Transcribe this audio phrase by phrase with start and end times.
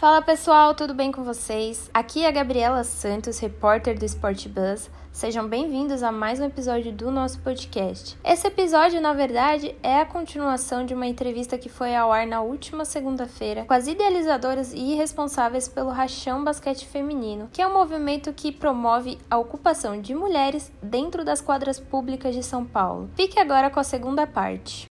[0.00, 1.90] Fala pessoal, tudo bem com vocês?
[1.92, 4.90] Aqui é a Gabriela Santos, repórter do Sport Buzz.
[5.12, 8.16] Sejam bem-vindos a mais um episódio do nosso podcast.
[8.24, 12.40] Esse episódio, na verdade, é a continuação de uma entrevista que foi ao ar na
[12.40, 18.32] última segunda-feira com as idealizadoras e responsáveis pelo Rachão Basquete Feminino, que é um movimento
[18.32, 23.10] que promove a ocupação de mulheres dentro das quadras públicas de São Paulo.
[23.16, 24.86] Fique agora com a segunda parte.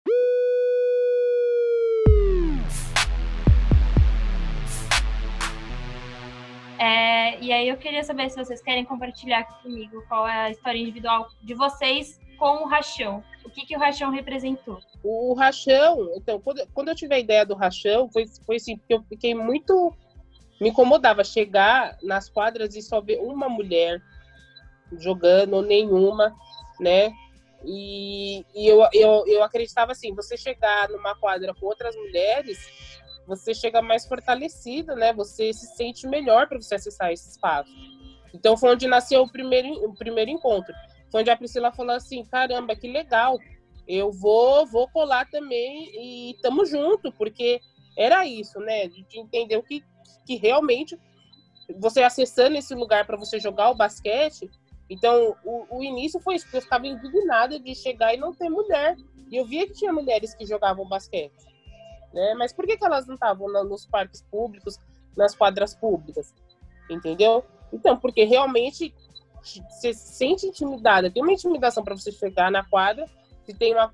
[6.80, 10.52] É, e aí eu queria saber se vocês querem compartilhar aqui comigo qual é a
[10.52, 13.24] história individual de vocês com o Rachão.
[13.44, 14.80] O que, que o Rachão representou?
[15.04, 16.40] O Rachão, então,
[16.74, 19.94] quando, eu tive a ideia do Rachão, foi, foi assim, porque eu fiquei muito.
[20.60, 24.02] Me incomodava chegar nas quadras e só ver uma mulher
[24.98, 26.36] jogando, ou nenhuma,
[26.80, 27.12] né?
[27.64, 32.58] E, e eu, eu, eu acreditava assim: você chegar numa quadra com outras mulheres,
[33.28, 35.12] você chega mais fortalecido, né?
[35.14, 37.70] Você se sente melhor para você acessar esse espaço.
[38.34, 40.74] Então foi onde nasceu o primeiro, o primeiro encontro.
[41.12, 43.38] Foi onde a Priscila falou assim: caramba, que legal.
[43.86, 47.60] Eu vou, vou colar também e tamo junto, porque
[47.98, 48.88] era isso, né?
[48.88, 49.84] De entender que,
[50.26, 50.98] que realmente
[51.78, 54.50] você acessando esse lugar para você jogar o basquete.
[54.90, 58.50] Então, o, o início foi isso, porque eu ficava indignada de chegar e não ter
[58.50, 58.96] mulher.
[59.30, 61.57] E eu via que tinha mulheres que jogavam basquete
[62.14, 62.34] né?
[62.36, 64.78] Mas por que, que elas não estavam nos parques públicos,
[65.16, 66.34] nas quadras públicas?
[66.90, 67.44] Entendeu?
[67.72, 68.94] Então, porque realmente
[69.42, 71.12] você se sente intimidada.
[71.12, 73.06] Tem uma intimidação para você chegar na quadra.
[73.44, 73.94] Se tem uma.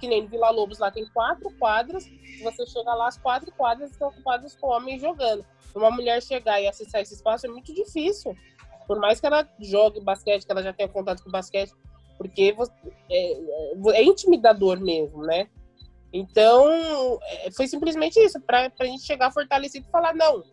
[0.00, 2.04] Que nem Vila Lobos lá tem quatro quadras.
[2.42, 5.44] Você chegar lá, as quatro quadras estão ocupadas com homens jogando.
[5.74, 8.34] Uma mulher chegar e acessar esse espaço é muito difícil.
[8.86, 11.72] Por mais que ela jogue basquete, que ela já tenha contato com basquete,
[12.16, 12.54] porque
[13.10, 15.48] é, é, é intimidador mesmo, né?
[16.12, 20.44] Então, é, foi simplesmente isso, para a gente chegar fortalecido e falar, não.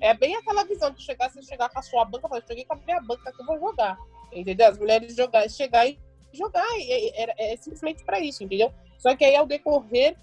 [0.00, 2.74] É bem aquela visão de chegar, você chegar com a sua banca, falar, cheguei com
[2.74, 3.96] a minha banca que eu vou jogar.
[4.32, 4.68] Entendeu?
[4.68, 5.98] As mulheres jogar, chegar e
[6.32, 6.66] jogar.
[6.76, 8.72] É, é, é simplesmente para isso, entendeu?
[8.98, 10.16] Só que aí, ao decorrer,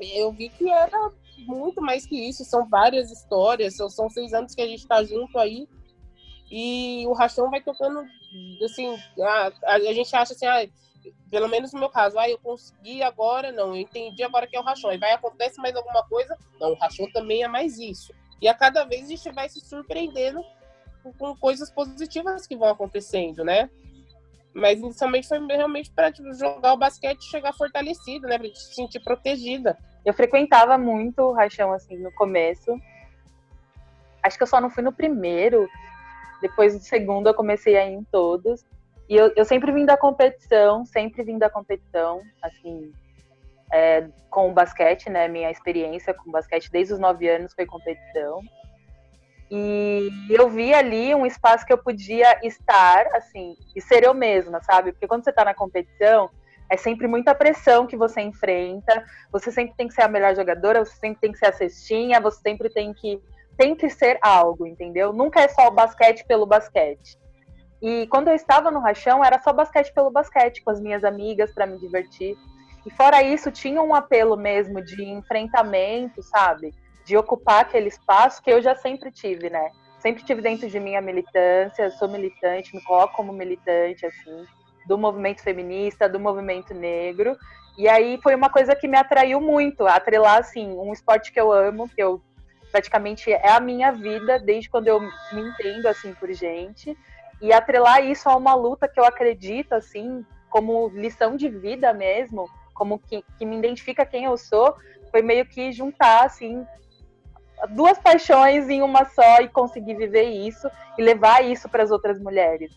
[0.00, 2.44] eu vi que era muito mais que isso.
[2.44, 5.68] São várias histórias, são, são seis anos que a gente está junto aí.
[6.50, 8.04] E o Rachão vai tocando,
[8.62, 10.66] assim, a, a, a gente acha assim, ah,
[11.30, 14.60] pelo menos no meu caso, ah, eu consegui agora, não, eu entendi agora que é
[14.60, 14.92] o rachão.
[14.92, 16.36] E vai acontecer mais alguma coisa?
[16.60, 18.12] Não, o rachão também é mais isso.
[18.40, 20.42] E a cada vez a gente vai se surpreendendo
[21.18, 23.70] com coisas positivas que vão acontecendo, né?
[24.54, 28.38] Mas inicialmente foi realmente para tipo, jogar o basquete e chegar fortalecido, né?
[28.38, 29.78] Pra gente se sentir protegida.
[30.04, 32.76] Eu frequentava muito o rachão, assim, no começo.
[34.22, 35.68] Acho que eu só não fui no primeiro.
[36.40, 38.64] Depois do segundo eu comecei a ir em todos.
[39.12, 42.90] E eu, eu sempre vim da competição, sempre vim da competição, assim,
[43.70, 45.28] é, com o basquete, né?
[45.28, 48.40] Minha experiência com basquete desde os nove anos foi competição.
[49.50, 54.62] E eu vi ali um espaço que eu podia estar, assim, e ser eu mesma,
[54.62, 54.92] sabe?
[54.92, 56.30] Porque quando você tá na competição,
[56.70, 59.04] é sempre muita pressão que você enfrenta.
[59.30, 62.18] Você sempre tem que ser a melhor jogadora, você sempre tem que ser a cestinha,
[62.18, 63.20] você sempre tem que
[63.58, 65.12] tem que ser algo, entendeu?
[65.12, 67.20] Nunca é só o basquete pelo basquete.
[67.82, 71.52] E quando eu estava no Rachão, era só basquete pelo basquete, com as minhas amigas,
[71.52, 72.38] para me divertir.
[72.86, 76.72] E fora isso, tinha um apelo mesmo de enfrentamento, sabe?
[77.04, 79.70] De ocupar aquele espaço que eu já sempre tive, né?
[79.98, 84.46] Sempre tive dentro de mim a militância, sou militante, me coloco como militante, assim,
[84.86, 87.36] do movimento feminista, do movimento negro.
[87.76, 91.52] E aí foi uma coisa que me atraiu muito, atrelar, assim, um esporte que eu
[91.52, 92.22] amo, que eu
[92.70, 96.96] praticamente é a minha vida, desde quando eu me entendo, assim, por gente
[97.42, 102.48] e atrelar isso a uma luta que eu acredito, assim, como lição de vida mesmo,
[102.72, 104.74] como que, que me identifica quem eu sou,
[105.10, 106.64] foi meio que juntar, assim,
[107.70, 112.20] duas paixões em uma só e conseguir viver isso e levar isso para as outras
[112.20, 112.70] mulheres.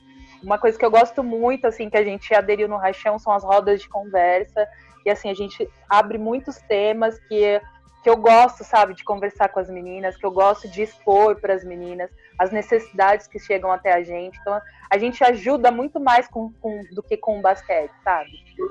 [0.44, 3.44] Uma coisa que eu gosto muito, assim, que a gente aderiu no Rachão são as
[3.44, 4.68] rodas de conversa.
[5.06, 7.62] E, assim, a gente abre muitos temas que
[8.06, 11.56] que eu gosto, sabe, de conversar com as meninas, que eu gosto de expor para
[11.56, 12.08] as meninas
[12.38, 14.38] as necessidades que chegam até a gente.
[14.42, 18.30] Então, a gente ajuda muito mais com, com, do que com o basquete, sabe?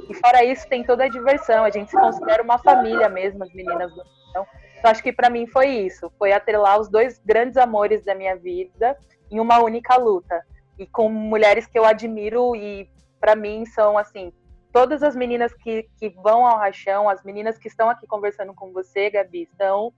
[0.08, 1.64] E fora isso, tem toda a diversão.
[1.64, 4.46] A gente se considera uma família mesmo, as meninas do então,
[4.78, 8.36] então acho que para mim foi isso, foi atrelar os dois grandes amores da minha
[8.36, 8.96] vida
[9.32, 10.46] em uma única luta.
[10.78, 12.88] E com mulheres que eu admiro e
[13.20, 14.32] para mim são assim
[14.74, 18.72] todas as meninas que, que vão ao rachão, as meninas que estão aqui conversando com
[18.72, 19.92] você, Gabi, são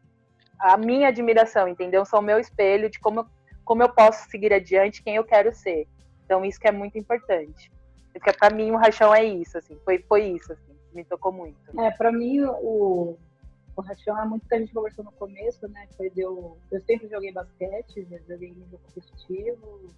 [0.58, 2.04] a minha admiração, entendeu?
[2.04, 3.26] São o meu espelho de como,
[3.64, 5.88] como eu posso seguir adiante, quem eu quero ser.
[6.26, 7.72] Então, isso que é muito importante.
[8.12, 11.58] Porque para mim o rachão é isso, assim, foi, foi isso, assim, me tocou muito.
[11.80, 13.16] É, para mim o,
[13.76, 15.86] o Rachão é muito que a gente conversou no começo, né?
[15.96, 19.94] Foi eu, eu sempre joguei basquete, já joguei nível competitivo,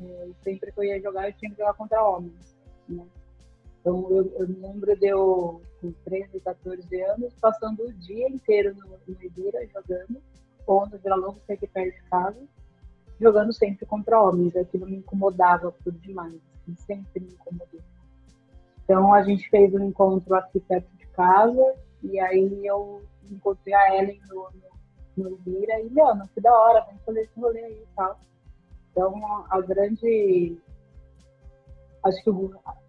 [0.00, 2.56] é, sempre que eu ia jogar, eu tinha que jogar contra homens,
[2.88, 3.06] né?
[3.82, 8.76] Então, eu, eu me lembro de eu, com 13, 14 anos, passando o dia inteiro
[8.76, 10.22] no, no Ibira jogando,
[10.64, 12.38] ou no Vila Longo, que é aqui perto de casa,
[13.20, 14.54] jogando sempre contra homens.
[14.54, 17.80] Aquilo me incomodava por demais, assim, sempre me incomodou.
[18.84, 21.74] Então, a gente fez um encontro aqui perto de casa,
[22.04, 24.48] e aí eu encontrei a Ellen no,
[25.16, 28.16] no, no Ibira, e, mano, que da hora, vamos fazer esse rolê aí e tal.
[28.92, 30.56] Então, a, grande.
[32.04, 32.81] Acho que a,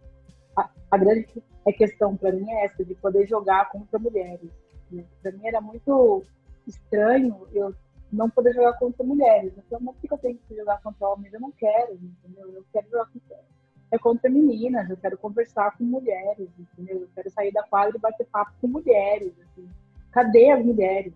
[0.94, 1.28] a grande
[1.76, 4.52] questão para mim é essa, de poder jogar contra mulheres.
[4.92, 5.04] Né?
[5.24, 6.24] Para mim era muito
[6.68, 7.74] estranho eu
[8.12, 9.52] não poder jogar contra mulheres.
[9.58, 11.34] Eu falei, mas por que eu tenho que jogar contra homens?
[11.34, 12.48] Eu não quero, entendeu?
[12.54, 13.40] Eu quero jogar contra,
[13.92, 17.02] é contra meninas, eu quero conversar com mulheres, entendeu?
[17.02, 19.34] Eu quero sair da quadra e bater papo com mulheres.
[19.42, 19.68] Assim.
[20.12, 21.14] Cadê as mulheres?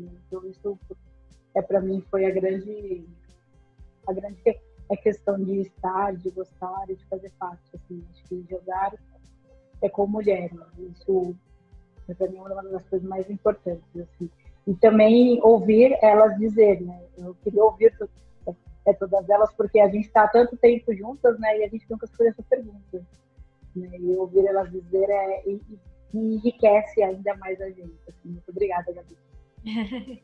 [0.00, 0.76] Então, isso
[1.54, 3.06] é para mim foi a grande
[4.04, 4.42] a grande
[4.88, 7.64] é questão de estar, de gostar e de fazer parte.
[7.74, 8.04] Assim.
[8.10, 8.94] Acho que jogar
[9.82, 10.52] é com mulheres.
[10.78, 11.36] Isso
[12.08, 13.84] é para mim uma das coisas mais importantes.
[13.96, 14.30] Assim.
[14.66, 17.00] E também ouvir elas dizer, né?
[17.18, 17.92] Eu queria ouvir
[18.86, 21.58] é, todas elas, porque a gente está há tanto tempo juntas, né?
[21.58, 23.04] E a gente nunca se faz essa pergunta.
[23.74, 23.90] Né?
[23.98, 25.60] E ouvir elas dizer é, e,
[26.14, 27.98] e enriquece ainda mais a gente.
[28.08, 28.30] Assim.
[28.30, 29.16] Muito obrigada, Gabi.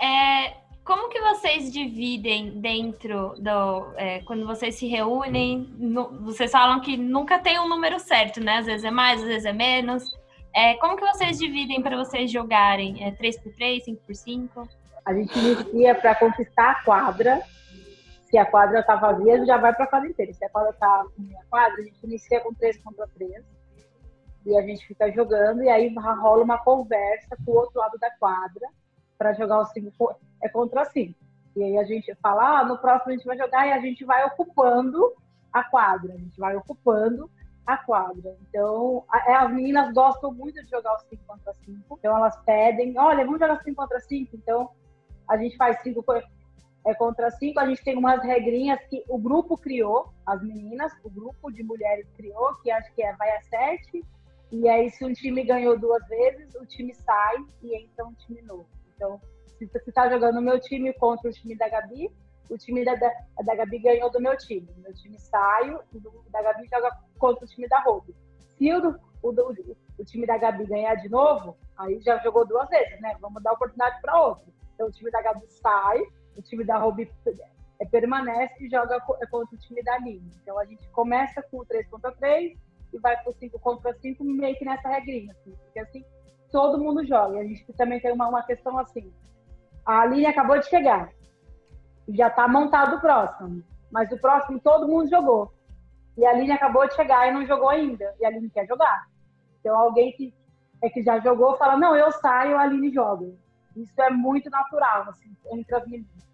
[0.00, 3.92] é, como que vocês dividem dentro do.
[3.96, 8.58] É, quando vocês se reúnem, no, vocês falam que nunca tem um número certo, né?
[8.58, 10.04] Às vezes é mais, às vezes é menos.
[10.54, 13.04] É, como que vocês dividem para vocês jogarem?
[13.04, 14.68] É 3x3, 5x5?
[15.04, 17.42] A gente inicia para conquistar a quadra.
[18.30, 20.32] Se a quadra está vazia, já vai para a quadra inteira.
[20.32, 23.44] Se a quadra com a quadra, a gente inicia com 3 contra 3.
[24.46, 25.92] E a gente fica jogando, e aí
[26.22, 28.68] rola uma conversa com o outro lado da quadra
[29.18, 31.18] para jogar o 5 é contra 5.
[31.56, 34.04] E aí a gente fala, ah, no próximo a gente vai jogar e a gente
[34.04, 35.14] vai ocupando
[35.52, 37.30] a quadra, a gente vai ocupando
[37.66, 38.36] a quadra.
[38.42, 42.36] Então, a, é, as meninas gostam muito de jogar o 5 contra 5, então elas
[42.44, 44.70] pedem, olha, vamos jogar 5 contra 5, então
[45.28, 46.04] a gente faz 5
[46.86, 51.10] é contra 5, a gente tem umas regrinhas que o grupo criou, as meninas, o
[51.10, 54.04] grupo de mulheres criou, que acho que é vai a 7,
[54.52, 58.40] e aí se um time ganhou duas vezes, o time sai e entra um time
[58.42, 58.75] novo.
[58.96, 59.20] Então,
[59.58, 62.10] se você está jogando o meu time contra o time da Gabi,
[62.50, 63.10] o time da, da,
[63.44, 64.68] da Gabi ganhou do meu time.
[64.78, 68.14] Meu time saio e o da Gabi joga contra o time da Ruby.
[68.56, 72.68] Se o, o, o, o, time da Gabi ganhar de novo, aí já jogou duas
[72.68, 73.16] vezes, né?
[73.20, 74.46] Vamos dar oportunidade para outro.
[74.74, 76.00] Então o time da Gabi sai,
[76.36, 77.10] o time da Ruby
[77.80, 80.30] é, permanece e joga é contra o time da Lini.
[80.42, 82.56] Então a gente começa com o 3 contra 3
[82.92, 86.04] e vai para o 5 contra 5, meio que nessa regrinha, assim, porque assim
[86.50, 87.36] todo mundo joga.
[87.36, 89.12] E a gente também tem uma, uma questão assim.
[89.84, 91.10] A Aline acabou de chegar.
[92.08, 93.62] Já está montado o próximo.
[93.90, 95.52] Mas o próximo todo mundo jogou.
[96.16, 98.14] E a Aline acabou de chegar e não jogou ainda.
[98.20, 99.06] E a Aline quer jogar.
[99.60, 100.32] Então alguém que,
[100.82, 103.26] é que já jogou fala, não, eu saio, a Aline joga.
[103.76, 106.26] Isso é muito natural, assim, entre as meninas.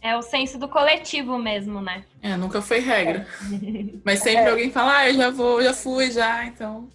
[0.00, 2.04] É o senso do coletivo mesmo, né?
[2.22, 3.26] É, nunca foi regra.
[3.50, 3.98] É.
[4.04, 4.50] Mas sempre é.
[4.50, 6.88] alguém fala, ah, eu já vou, já fui, já, então.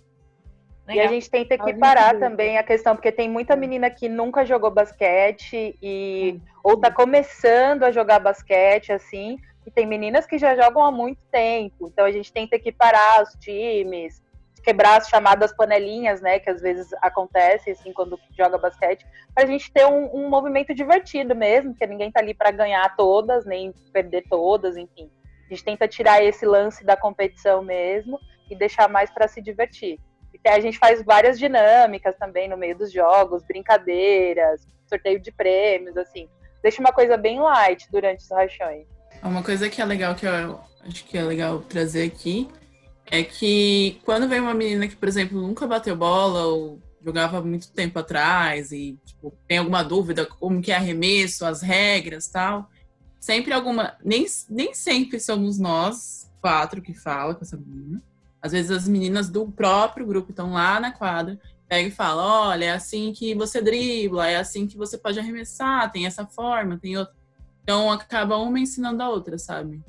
[0.90, 1.06] Legal.
[1.06, 4.72] E a gente tenta equiparar também a questão, porque tem muita menina que nunca jogou
[4.72, 10.84] basquete e ou tá começando a jogar basquete, assim, e tem meninas que já jogam
[10.84, 11.88] há muito tempo.
[11.88, 14.20] Então a gente tenta equiparar os times,
[14.64, 19.06] quebrar as chamadas panelinhas, né, que às vezes acontece assim quando joga basquete,
[19.36, 22.96] para a gente ter um, um, movimento divertido mesmo, porque ninguém tá ali para ganhar
[22.96, 25.12] todas, nem perder todas, enfim.
[25.46, 28.20] A gente tenta tirar esse lance da competição mesmo
[28.50, 30.00] e deixar mais para se divertir.
[30.46, 36.28] A gente faz várias dinâmicas também no meio dos jogos, brincadeiras, sorteio de prêmios, assim.
[36.64, 38.88] Deixa uma coisa bem light durante os rachões.
[39.22, 42.48] Uma coisa que é legal, que eu acho que é legal trazer aqui,
[43.12, 47.72] é que quando vem uma menina que, por exemplo, nunca bateu bola ou jogava muito
[47.72, 52.70] tempo atrás e tipo, tem alguma dúvida como que é arremesso, as regras tal,
[53.20, 53.98] sempre alguma.
[54.04, 58.02] Nem, nem sempre somos nós quatro que fala com essa menina.
[58.42, 62.66] Às vezes as meninas do próprio grupo estão lá na quadra, pega e fala, olha,
[62.66, 66.98] é assim que você dribla, é assim que você pode arremessar, tem essa forma, tem
[66.98, 67.14] outra.
[67.64, 69.82] Então acaba uma ensinando a outra, sabe?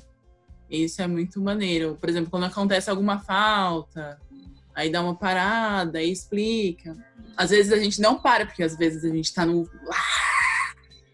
[0.69, 1.97] Isso é muito maneiro.
[1.99, 4.19] Por exemplo, quando acontece alguma falta,
[4.75, 6.95] aí dá uma parada, aí explica.
[7.35, 9.67] Às vezes a gente não para, porque às vezes a gente tá no.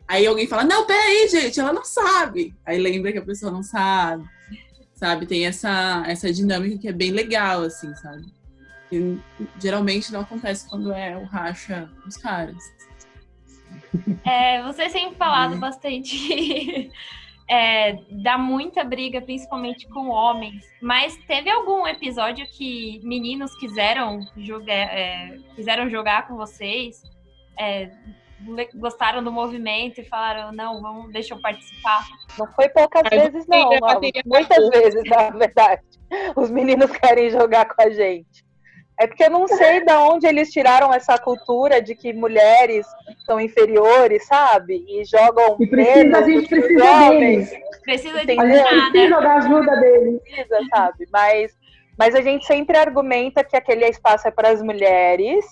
[0.08, 2.56] Aí alguém fala, não, peraí, gente, ela não sabe.
[2.65, 4.27] Aí lembra que a pessoa não sabe
[4.98, 5.27] sabe?
[5.27, 8.25] Tem essa, essa dinâmica que é bem legal, assim, sabe?
[8.92, 9.18] E
[9.60, 12.58] geralmente não acontece quando é o racha dos caras.
[14.25, 15.60] É, você tem falado uhum.
[15.60, 16.92] bastante.
[17.50, 20.66] É, dá muita briga, principalmente com homens.
[20.82, 27.01] Mas teve algum episódio que meninos quiseram jogar, é, quiseram jogar com vocês?
[27.58, 27.89] É,
[28.75, 32.06] gostaram do movimento e falaram, não, vamos, deixa eu participar.
[32.38, 33.70] Não foi poucas vezes, não.
[34.25, 35.82] Muitas vezes, na verdade.
[36.36, 38.46] Os meninos querem jogar com a gente.
[39.00, 42.88] É porque eu não sei de onde eles tiraram essa cultura de que mulheres
[43.25, 44.84] são inferiores, sabe?
[44.88, 47.50] E jogam e precisa, a gente precisa homens.
[47.51, 47.67] deles.
[47.84, 50.20] Precisa de a gente precisa da ajuda deles.
[50.24, 51.08] Precisa, sabe?
[51.12, 51.56] Mas,
[51.98, 55.46] mas a gente sempre argumenta que aquele espaço é para as mulheres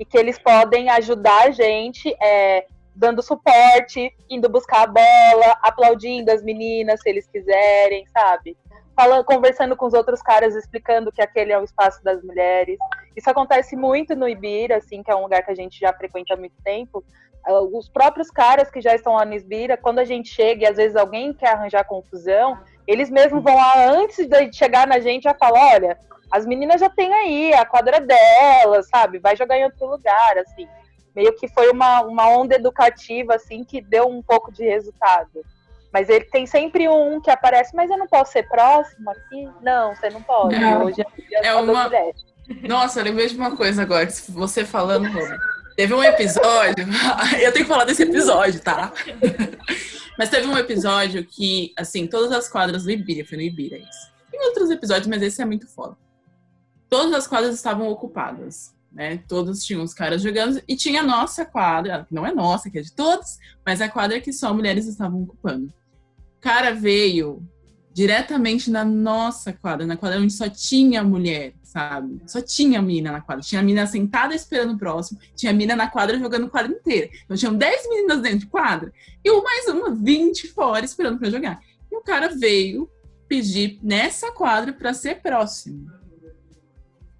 [0.00, 2.66] e que eles podem ajudar a gente é,
[2.96, 8.56] dando suporte, indo buscar a bola, aplaudindo as meninas se eles quiserem, sabe?
[9.00, 12.78] falando, conversando com os outros caras, explicando que aquele é o espaço das mulheres.
[13.16, 16.34] Isso acontece muito no Ibira, assim, que é um lugar que a gente já frequenta
[16.34, 17.02] há muito tempo.
[17.46, 20.66] Ah, os próprios caras que já estão lá no Ibira, quando a gente chega e
[20.66, 22.58] às vezes alguém quer arranjar confusão,
[22.90, 26.90] eles mesmos vão lá antes de chegar na gente já falar, olha, as meninas já
[26.90, 29.20] têm aí a quadra delas, sabe?
[29.20, 30.66] Vai jogar em outro lugar, assim.
[31.14, 35.40] Meio que foi uma, uma onda educativa, assim, que deu um pouco de resultado.
[35.92, 39.48] Mas ele tem sempre um que aparece, mas eu não posso ser próximo aqui?
[39.62, 40.58] Não, você não pode.
[40.58, 40.86] Não.
[40.86, 41.88] Hoje é, é uma.
[42.68, 45.08] Nossa, eu lembrei de uma coisa agora, você falando,
[45.80, 46.84] Teve um episódio,
[47.40, 48.92] eu tenho que falar desse episódio, tá?
[50.18, 54.12] mas teve um episódio que, assim, todas as quadras do Ibira, foi no Ibira isso.
[54.30, 55.96] Tem outros episódios, mas esse é muito foda.
[56.86, 59.22] Todas as quadras estavam ocupadas né?
[59.26, 62.82] Todos tinham os caras jogando e tinha a nossa quadra, não é nossa, que é
[62.82, 65.72] de todos, mas a quadra que só mulheres estavam ocupando
[66.40, 67.42] cara veio
[67.92, 72.20] diretamente na nossa quadra, na quadra onde só tinha mulher, sabe?
[72.26, 73.44] Só tinha mina na quadra.
[73.44, 77.08] Tinha mina sentada esperando o próximo, tinha mina na quadra jogando quadra inteira.
[77.24, 78.92] Então tinham 10 meninas dentro de quadra
[79.24, 81.62] e mais uma 20 fora esperando para jogar.
[81.90, 82.90] E o cara veio
[83.28, 85.88] pedir nessa quadra para ser próximo.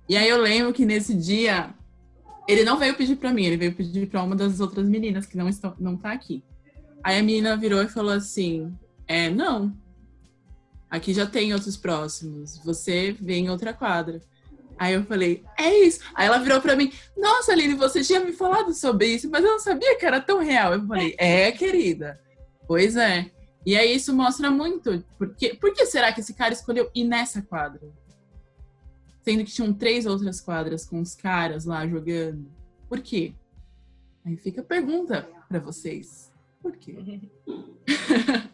[0.09, 1.73] E aí eu lembro que nesse dia
[2.49, 5.37] ele não veio pedir para mim, ele veio pedir para uma das outras meninas que
[5.37, 6.43] não estão não tá aqui.
[7.05, 8.77] Aí a menina virou e falou assim:
[9.07, 9.73] é, não.
[10.91, 12.59] Aqui já tem outros próximos.
[12.65, 14.21] Você vê em outra quadra.
[14.81, 16.01] Aí eu falei, é isso.
[16.15, 19.51] Aí ela virou para mim, nossa, Aline, você tinha me falado sobre isso, mas eu
[19.51, 20.73] não sabia que era tão real.
[20.73, 22.19] Eu falei, é, querida.
[22.67, 23.31] Pois é.
[23.67, 25.05] E aí isso mostra muito.
[25.19, 27.83] Porque, por que será que esse cara escolheu ir nessa quadra?
[29.23, 32.51] Sendo que tinham três outras quadras com os caras lá jogando.
[32.89, 33.35] Por quê?
[34.25, 36.33] Aí fica a pergunta para vocês.
[36.63, 36.97] Por quê?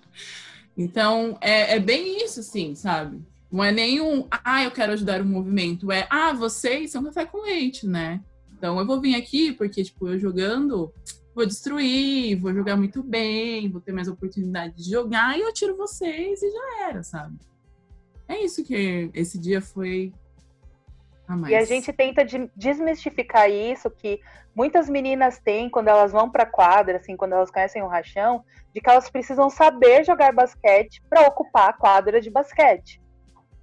[0.78, 3.24] Então, é, é bem isso, assim, sabe?
[3.56, 5.90] Não é nenhum, ah, eu quero ajudar o movimento.
[5.90, 8.20] É, ah, vocês são café com leite, né?
[8.52, 10.92] Então, eu vou vir aqui porque, tipo, eu jogando,
[11.34, 15.74] vou destruir, vou jogar muito bem, vou ter mais oportunidade de jogar e eu tiro
[15.74, 17.38] vocês e já era, sabe?
[18.28, 20.12] É isso que esse dia foi
[21.26, 24.20] a e a gente tenta desmistificar isso que
[24.54, 28.44] muitas meninas têm quando elas vão para quadra, assim, quando elas conhecem o rachão,
[28.74, 33.00] de que elas precisam saber jogar basquete para ocupar a quadra de basquete.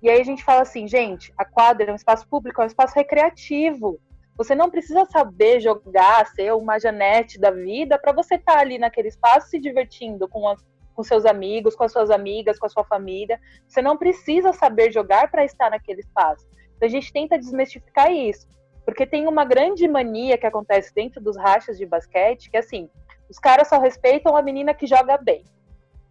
[0.03, 2.67] E aí a gente fala assim, gente, a quadra é um espaço público, é um
[2.67, 4.01] espaço recreativo.
[4.35, 8.77] Você não precisa saber jogar, ser uma Janete da vida para você estar tá ali
[8.77, 10.59] naquele espaço se divertindo com, as,
[10.93, 13.39] com seus amigos, com as suas amigas, com a sua família.
[13.65, 16.45] Você não precisa saber jogar para estar naquele espaço.
[16.75, 18.45] Então a gente tenta desmistificar isso.
[18.83, 22.89] Porque tem uma grande mania que acontece dentro dos rachas de basquete, que é assim,
[23.29, 25.45] os caras só respeitam a menina que joga bem.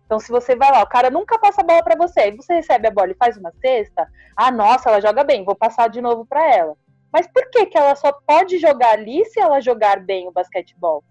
[0.04, 2.54] Então, se você vai lá, o cara nunca passa a bola para você, aí você
[2.54, 4.06] recebe a bola e faz uma cesta,
[4.36, 6.76] ah, nossa, ela joga bem, vou passar de novo para ela.
[7.12, 11.04] Mas por que, que ela só pode jogar ali se ela jogar bem o basquetebol?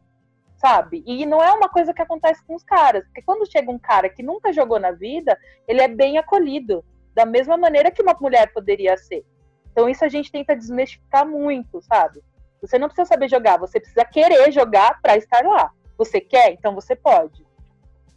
[0.58, 1.04] Sabe?
[1.06, 4.10] E não é uma coisa que acontece com os caras, porque quando chega um cara
[4.10, 6.84] que nunca jogou na vida, ele é bem acolhido,
[7.14, 9.26] da mesma maneira que uma mulher poderia ser.
[9.72, 12.22] Então isso a gente tenta desmistificar muito, sabe?
[12.62, 15.72] Você não precisa saber jogar, você precisa querer jogar para estar lá.
[15.98, 17.46] Você quer, então você pode.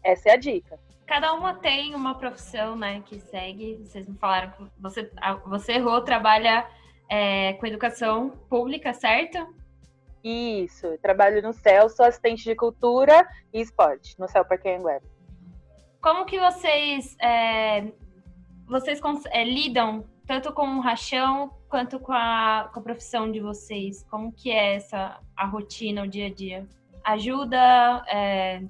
[0.05, 0.79] Essa é a dica.
[1.07, 3.79] Cada uma tem uma profissão, né, que segue.
[3.85, 5.11] Vocês me falaram que você,
[5.47, 6.67] você errou, trabalha
[7.11, 9.47] é, com educação pública, certo?
[10.23, 15.03] Isso, eu trabalho no CEL, sou assistente de cultura e esporte no CEL Parque Anguera.
[16.01, 17.93] Como que vocês, é,
[18.67, 24.03] vocês é, lidam tanto com o rachão quanto com a, com a profissão de vocês?
[24.11, 26.67] Como que é essa a rotina, o dia a dia?
[27.05, 28.63] Ajuda, é,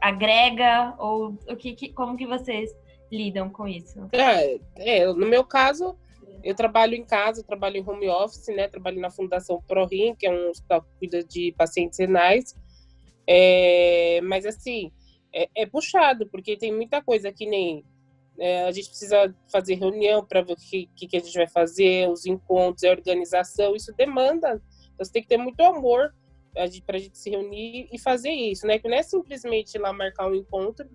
[0.00, 2.70] agrega ou o que, que, como que vocês
[3.10, 4.08] lidam com isso?
[4.12, 5.96] É, é, no meu caso,
[6.44, 8.66] Eu trabalho em casa, trabalho em home office, né?
[8.66, 12.56] Trabalho na Fundação ProRim, que é um hospital que cuida de pacientes renais.
[13.26, 14.90] É, mas assim,
[15.32, 17.84] é, é, puxado, porque tem muita coisa que nem
[18.38, 22.08] é, a gente precisa fazer reunião para ver o que, que, a gente vai fazer,
[22.08, 24.60] os encontros, a organização, isso demanda.
[24.94, 26.12] Então, você tem que ter muito amor
[26.56, 28.78] a gente se reunir e fazer isso, né?
[28.78, 30.88] Que não é simplesmente ir lá marcar um encontro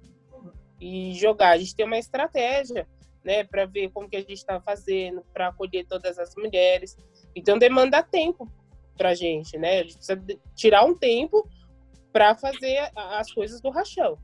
[0.79, 1.51] e jogar.
[1.51, 2.87] A gente tem uma estratégia,
[3.23, 6.95] né, para ver como que a gente está fazendo, para acolher todas as mulheres.
[7.35, 8.49] Então, demanda tempo
[8.95, 9.79] para a gente, né?
[9.79, 10.23] A gente precisa
[10.55, 11.47] tirar um tempo
[12.13, 14.17] para fazer as coisas do rachão.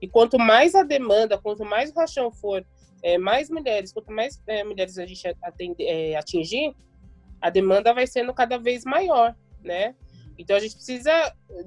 [0.00, 2.64] E quanto mais a demanda, quanto mais o rachão for,
[3.02, 6.74] é, mais mulheres, quanto mais é, mulheres a gente atende, é, atingir,
[7.40, 9.94] a demanda vai sendo cada vez maior, né?
[10.38, 11.12] Então a gente precisa,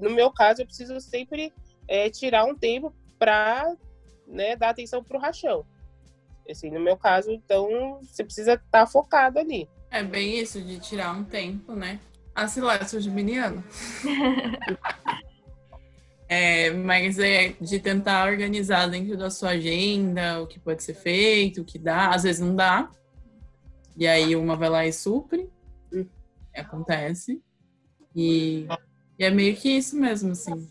[0.00, 1.52] no meu caso, eu preciso sempre
[1.86, 3.74] é, tirar um tempo para
[4.26, 5.64] né, dar atenção para o rachão.
[6.48, 9.68] Assim, no meu caso, então, você precisa estar tá focado ali.
[9.90, 12.00] É bem isso, de tirar um tempo, né?
[12.34, 13.62] Ah, sei lá, eu sou geminiano.
[16.26, 21.60] É, mas é de tentar organizar dentro da sua agenda o que pode ser feito,
[21.60, 22.08] o que dá.
[22.08, 22.90] Às vezes não dá.
[23.96, 25.50] E aí uma vai lá e supre.
[26.56, 27.42] Acontece.
[28.14, 28.66] E,
[29.18, 30.68] e é meio que isso mesmo, assim.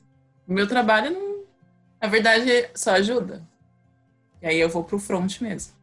[0.47, 1.43] O meu trabalho, não,
[2.01, 3.41] na verdade, só ajuda.
[4.41, 5.73] E aí eu vou pro front mesmo.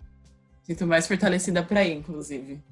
[0.62, 2.62] Sinto mais fortalecida para ir, inclusive.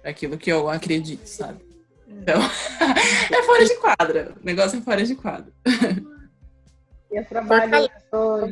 [0.00, 1.60] Para aquilo que eu acredito, sabe?
[2.06, 2.40] Então,
[3.30, 4.34] é fora de quadra.
[4.40, 5.52] O negócio é fora de quadra.
[7.10, 8.48] Eu trabalho, eu sou,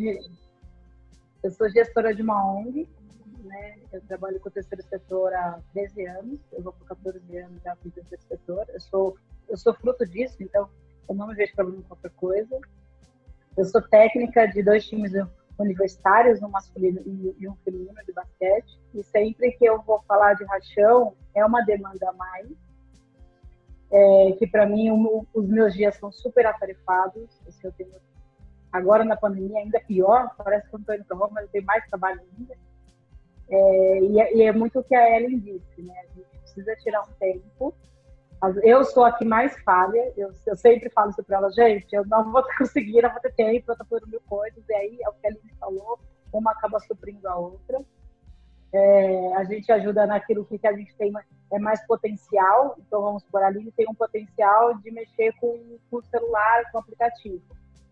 [1.43, 2.89] eu sou gestora de uma ONG,
[3.45, 3.79] né?
[3.93, 7.77] Eu trabalho com o terceiro setor há 13 anos, eu vou por 14 anos já
[7.77, 8.67] com o terceiro setor.
[8.69, 9.17] Eu sou,
[9.49, 10.69] eu sou fruto disso, então
[11.09, 12.59] eu não me vejo trabalhando com qualquer coisa.
[13.57, 15.13] Eu sou técnica de dois times
[15.59, 17.01] universitários, um masculino
[17.39, 18.79] e um feminino de basquete.
[18.95, 22.49] E sempre que eu vou falar de rachão, é uma demanda a mais
[23.91, 27.41] é, que para mim um, os meus dias são super atarefados.
[27.47, 27.91] Assim, eu tenho,
[28.73, 31.65] agora na pandemia ainda pior, parece que eu não estou indo para mas eu tenho
[31.65, 32.55] mais trabalho ainda.
[33.51, 35.95] É, e, é, e, é muito o que a Ellen disse, né?
[36.01, 37.75] A gente precisa tirar um tempo.
[38.63, 42.07] Eu sou a que mais falha, eu, eu sempre falo isso para ela, gente, eu
[42.07, 45.09] não vou conseguir, não vou ter tempo, eu estou fazendo mil coisas, e aí é
[45.09, 45.99] o que a Aline falou,
[46.33, 47.81] uma acaba suprindo a outra.
[48.73, 51.11] É, a gente ajuda naquilo que a gente tem
[51.51, 52.77] é mais potencial.
[52.79, 56.81] Então, vamos por ali, tem um potencial de mexer com, com o celular, com o
[56.81, 57.43] aplicativo.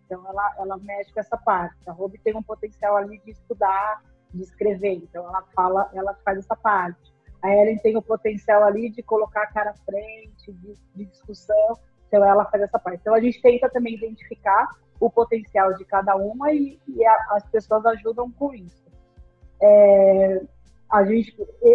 [0.04, 1.76] Então, ela, ela mexe com essa parte.
[1.88, 4.94] A Ruby tem um potencial ali de estudar, de escrever.
[4.94, 7.15] Então, ela fala, ela faz essa parte.
[7.42, 11.78] A Ellen tem o potencial ali de colocar a cara à frente, de, de discussão.
[12.08, 13.00] Então, ela faz essa parte.
[13.00, 14.68] Então, a gente tenta também identificar
[14.98, 18.84] o potencial de cada uma e, e a, as pessoas ajudam com isso.
[19.60, 20.42] É,
[20.90, 21.34] a gente,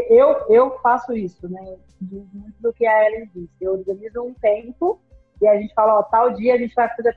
[0.10, 1.78] eu, eu faço isso, né?
[2.02, 3.54] Muito do que a Ellen disse.
[3.60, 5.00] Eu organizo um tempo
[5.42, 7.16] e a gente fala, ó, tal dia a gente vai fazer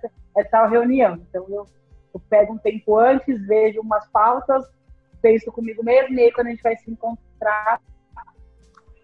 [0.51, 1.15] tal reunião.
[1.29, 1.67] Então eu,
[2.13, 4.65] eu pego um tempo antes, vejo umas pautas,
[5.23, 7.81] penso comigo mesmo, e aí quando a gente vai se encontrar,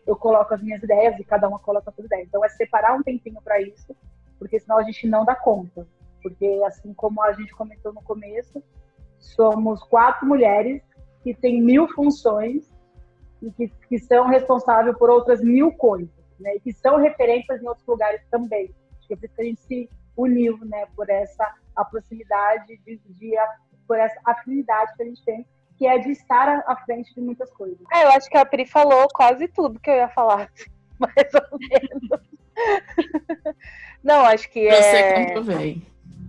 [0.07, 2.29] eu coloco as minhas ideias e cada uma coloca as suas ideias.
[2.29, 3.95] Então é separar um tempinho para isso,
[4.39, 5.87] porque senão a gente não dá conta.
[6.23, 8.63] Porque assim como a gente comentou no começo,
[9.19, 10.83] somos quatro mulheres
[11.23, 12.71] que têm mil funções
[13.43, 16.57] e que, que são responsáveis por outras mil coisas, né?
[16.57, 18.75] E que são referências em outros lugares também.
[18.99, 20.87] Acho que é por isso que a gente se uniu, né?
[20.95, 21.55] Por essa
[21.91, 23.35] proximidade, de, de,
[23.87, 25.47] por essa afinidade que a gente tem,
[25.81, 27.79] que é de estar à frente de muitas coisas.
[27.91, 30.53] É, eu acho que a Pri falou quase tudo que eu ia falar,
[31.01, 32.21] mais ou menos.
[34.05, 35.33] Não, acho que é...
[35.33, 35.83] Você vem.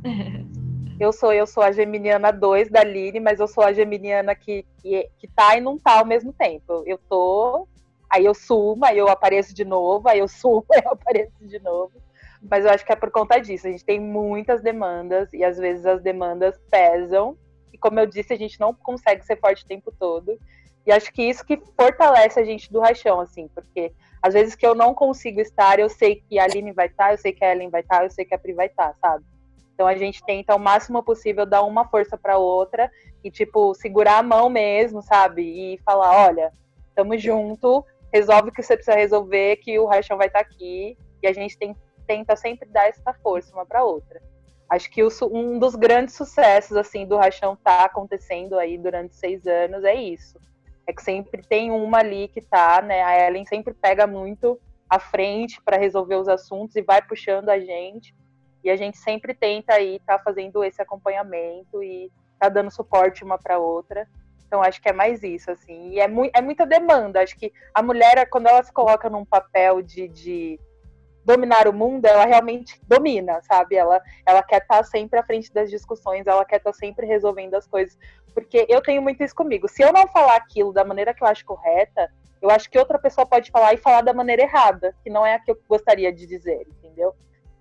[0.98, 4.64] Eu sou, eu sou a Geminiana 2 da Line, mas eu sou a Geminiana que,
[4.78, 6.84] que, que tá e não tá ao mesmo tempo.
[6.86, 7.68] Eu tô,
[8.08, 11.58] aí eu sumo, aí eu apareço de novo, aí eu sumo, aí eu apareço de
[11.58, 11.94] novo.
[12.40, 13.66] Mas eu acho que é por conta disso.
[13.66, 17.36] A gente tem muitas demandas e às vezes as demandas pesam.
[17.74, 20.38] E como eu disse, a gente não consegue ser forte o tempo todo.
[20.86, 24.66] E acho que isso que fortalece a gente do rachão, assim, porque às vezes que
[24.66, 27.52] eu não consigo estar, eu sei que a Aline vai estar, eu sei que a
[27.52, 29.26] Ellen vai estar, eu sei que a Pri vai estar, sabe?
[29.74, 32.92] Então a gente tenta o máximo possível dar uma força para outra
[33.24, 35.42] e tipo segurar a mão mesmo, sabe?
[35.42, 36.52] E falar, olha,
[36.88, 40.98] estamos junto, resolve o que você precisa resolver, que o Rachão vai estar tá aqui
[41.24, 44.22] e a gente tem, tenta sempre dar essa força uma para outra.
[44.72, 49.84] Acho que um dos grandes sucessos assim do Rachão tá acontecendo aí durante seis anos
[49.84, 50.40] é isso.
[50.88, 53.04] É que sempre tem uma ali que tá, né?
[53.04, 54.58] A Ellen sempre pega muito
[54.90, 58.16] à frente para resolver os assuntos e vai puxando a gente.
[58.64, 63.38] E a gente sempre tenta aí tá fazendo esse acompanhamento e tá dando suporte uma
[63.38, 64.08] para outra.
[64.48, 65.90] Então acho que é mais isso, assim.
[65.90, 67.22] E é, mu é muita demanda.
[67.22, 70.58] Acho que a mulher, quando ela se coloca num papel de, de
[71.24, 73.76] dominar o mundo, ela realmente domina, sabe?
[73.76, 77.68] Ela, ela quer estar sempre à frente das discussões, ela quer estar sempre resolvendo as
[77.68, 77.98] coisas.
[78.34, 79.68] Porque eu tenho muito isso comigo.
[79.68, 82.10] Se eu não falar aquilo da maneira que eu acho correta,
[82.42, 85.36] eu acho que outra pessoa pode falar e falar da maneira errada, que não é
[85.36, 87.14] a que eu gostaria de dizer, entendeu?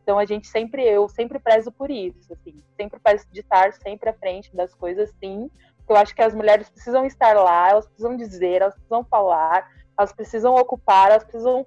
[0.02, 4.08] Então a gente sempre, eu sempre prezo por isso, assim, sempre prezo de estar sempre
[4.08, 5.50] à frente das coisas, sim.
[5.88, 9.68] Eu acho que as mulheres precisam estar lá, elas precisam dizer, elas precisam falar,
[9.98, 11.66] elas precisam ocupar, elas precisam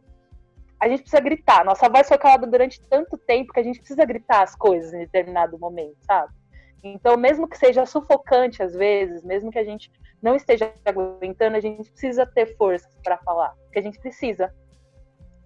[0.83, 1.63] a gente precisa gritar.
[1.63, 4.99] Nossa voz foi calada durante tanto tempo que a gente precisa gritar as coisas em
[4.99, 6.33] determinado momento, sabe?
[6.83, 9.89] Então, mesmo que seja sufocante às vezes, mesmo que a gente
[10.21, 14.53] não esteja aguentando, a gente precisa ter forças para falar, porque a gente precisa.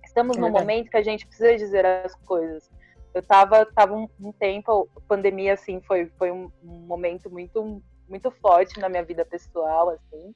[0.03, 2.71] Estamos é num momento que a gente precisa dizer as coisas.
[3.13, 7.81] Eu tava, tava um, um tempo, a pandemia assim foi, foi um, um momento muito
[8.09, 10.33] muito forte na minha vida pessoal, assim.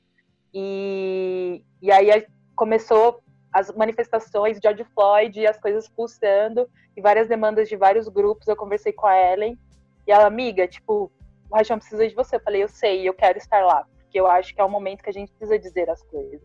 [0.54, 7.28] E, e aí começou as manifestações de George Floyd e as coisas pulsando e várias
[7.28, 8.48] demandas de vários grupos.
[8.48, 9.58] Eu conversei com a Ellen
[10.08, 11.12] e ela, amiga, tipo,
[11.50, 12.38] o Rachão precisa de você.
[12.38, 15.04] Eu falei, eu sei, eu quero estar lá, porque eu acho que é o momento
[15.04, 16.42] que a gente precisa dizer as coisas,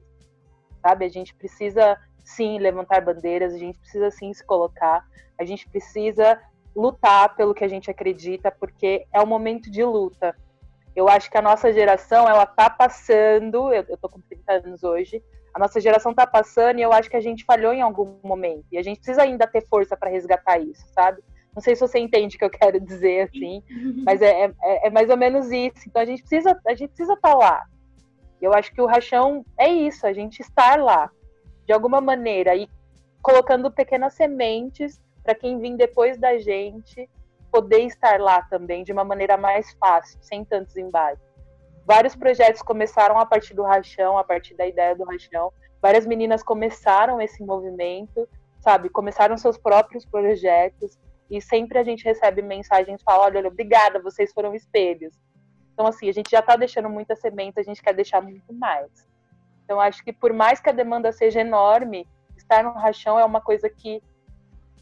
[0.82, 1.04] sabe?
[1.04, 5.04] A gente precisa sim levantar bandeiras, a gente precisa sim se colocar,
[5.38, 6.40] a gente precisa
[6.74, 10.36] lutar pelo que a gente acredita, porque é um momento de luta.
[10.94, 14.82] Eu acho que a nossa geração, ela tá passando, eu, eu tô com 30 anos
[14.82, 15.22] hoje,
[15.56, 18.66] a nossa geração tá passando e eu acho que a gente falhou em algum momento.
[18.70, 21.22] E a gente precisa ainda ter força para resgatar isso, sabe?
[21.54, 23.62] Não sei se você entende o que eu quero dizer, assim,
[24.04, 25.78] mas é, é, é, mais ou menos isso.
[25.86, 27.64] Então a gente precisa a gente precisa estar tá lá.
[28.38, 31.10] E eu acho que o rachão é isso, a gente estar lá,
[31.64, 32.68] de alguma maneira, e
[33.22, 37.08] colocando pequenas sementes para quem vir depois da gente
[37.50, 41.25] poder estar lá também de uma maneira mais fácil, sem tantos embates
[41.86, 45.52] vários projetos começaram a partir do rachão, a partir da ideia do rachão.
[45.80, 48.88] Várias meninas começaram esse movimento, sabe?
[48.88, 50.98] Começaram seus próprios projetos
[51.30, 55.14] e sempre a gente recebe mensagens fala, olha, obrigada, vocês foram espelhos.
[55.72, 58.90] Então assim, a gente já está deixando muita semente, a gente quer deixar muito mais.
[59.64, 63.40] Então acho que por mais que a demanda seja enorme, estar no rachão é uma
[63.40, 64.02] coisa que,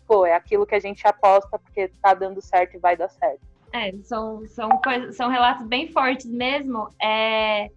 [0.06, 3.53] pô, é aquilo que a gente aposta porque está dando certo e vai dar certo.
[3.74, 4.68] É, são, são,
[5.12, 7.68] são relatos bem fortes mesmo, é,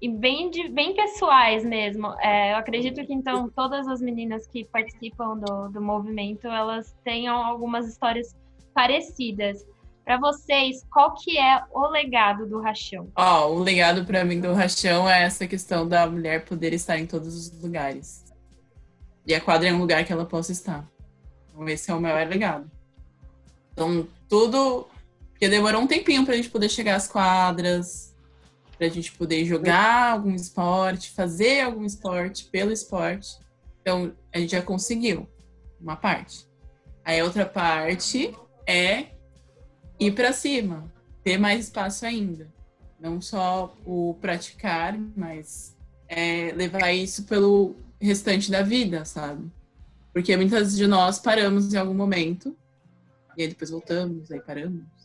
[0.00, 2.06] e bem, de, bem pessoais mesmo.
[2.20, 7.36] É, eu acredito que, então, todas as meninas que participam do, do movimento, elas tenham
[7.36, 8.34] algumas histórias
[8.72, 9.66] parecidas.
[10.02, 13.12] Para vocês, qual que é o legado do Rachão?
[13.14, 16.98] Ó, oh, o legado para mim do Rachão é essa questão da mulher poder estar
[16.98, 18.24] em todos os lugares.
[19.26, 20.88] E a quadra é um lugar que ela possa estar.
[21.50, 22.70] Então, esse é o maior legado.
[23.72, 24.88] Então, tudo
[25.42, 28.14] porque demorou um tempinho para a gente poder chegar às quadras,
[28.78, 33.40] para a gente poder jogar algum esporte, fazer algum esporte pelo esporte.
[33.80, 35.28] Então, a gente já conseguiu
[35.80, 36.46] uma parte.
[37.04, 38.32] Aí outra parte
[38.68, 39.06] é
[39.98, 40.84] ir para cima,
[41.24, 42.46] ter mais espaço ainda.
[43.00, 45.76] Não só o praticar, mas
[46.06, 49.50] é levar isso pelo restante da vida, sabe?
[50.12, 52.56] Porque muitas de nós paramos em algum momento,
[53.36, 55.01] e aí depois voltamos, aí paramos.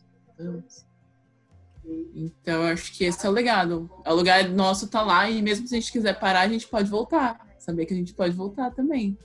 [2.13, 3.89] Então, acho que esse é o legado.
[4.05, 6.89] O lugar nosso tá lá e mesmo se a gente quiser parar, a gente pode
[6.89, 7.45] voltar.
[7.59, 9.17] Saber que a gente pode voltar também.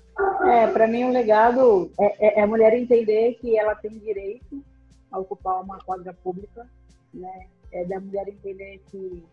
[0.45, 4.63] É, para mim o legado é, é, é, a mulher entender que ela tem direito
[5.11, 6.69] a ocupar uma quadra pública,
[7.13, 7.47] né?
[7.73, 9.25] É da mulher entender que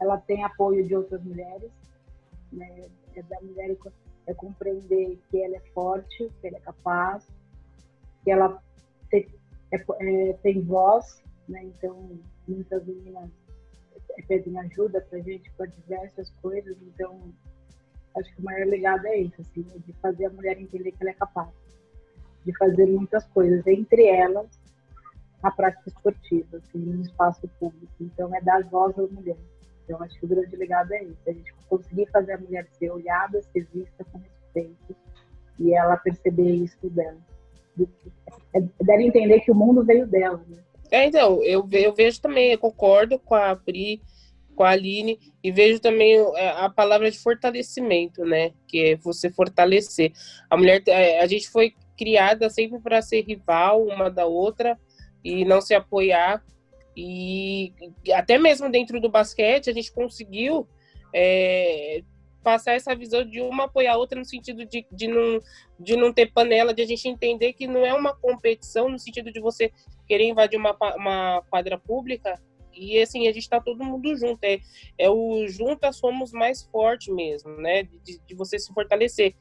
[0.00, 1.70] ela tem apoio de outras mulheres,
[2.52, 2.88] né?
[3.14, 3.76] É da mulher
[4.26, 7.26] é compreender que ela é forte, que ela é capaz,
[8.24, 8.62] que ela
[9.72, 11.64] é, é, tem voz, né?
[11.64, 13.30] Então, muitas meninas
[14.26, 16.76] pedem ajuda para a gente para diversas coisas.
[16.82, 17.32] Então,
[18.16, 21.10] acho que o maior legado é isso, assim, de fazer a mulher entender que ela
[21.10, 21.48] é capaz
[22.44, 24.48] de fazer muitas coisas, entre elas
[25.42, 27.92] a prática esportiva, assim, no espaço público.
[28.00, 29.42] Então, é dar voz às mulheres.
[29.84, 32.90] Então, acho que o grande legado é isso, a gente conseguir fazer a mulher ser
[32.90, 34.96] olhada, ser vista com respeito
[35.58, 37.18] e ela perceber isso dela.
[38.54, 40.42] É, deve entender que o mundo veio dela.
[40.48, 40.58] Né?
[40.90, 44.02] É, então, eu, eu vejo também, eu concordo com a Pri,
[44.56, 48.52] com a Aline, e vejo também é, a palavra de fortalecimento, né?
[48.66, 50.12] Que é você fortalecer.
[50.48, 54.78] A mulher, é, a gente foi criada sempre para ser rival uma da outra
[55.22, 56.42] e não se apoiar.
[56.96, 57.72] E
[58.12, 60.66] até mesmo dentro do basquete, a gente conseguiu
[61.14, 62.02] é,
[62.42, 65.40] passar essa visão de uma apoiar a outra no sentido de, de, não,
[65.78, 69.32] de não ter panela, de a gente entender que não é uma competição no sentido
[69.32, 69.72] de você
[70.06, 72.40] querer invadir uma, uma quadra pública
[72.72, 74.42] e assim, a gente está todo mundo junto.
[74.44, 74.58] É,
[74.98, 77.82] é o juntas somos mais forte mesmo, né?
[77.82, 79.34] De, de você se fortalecer.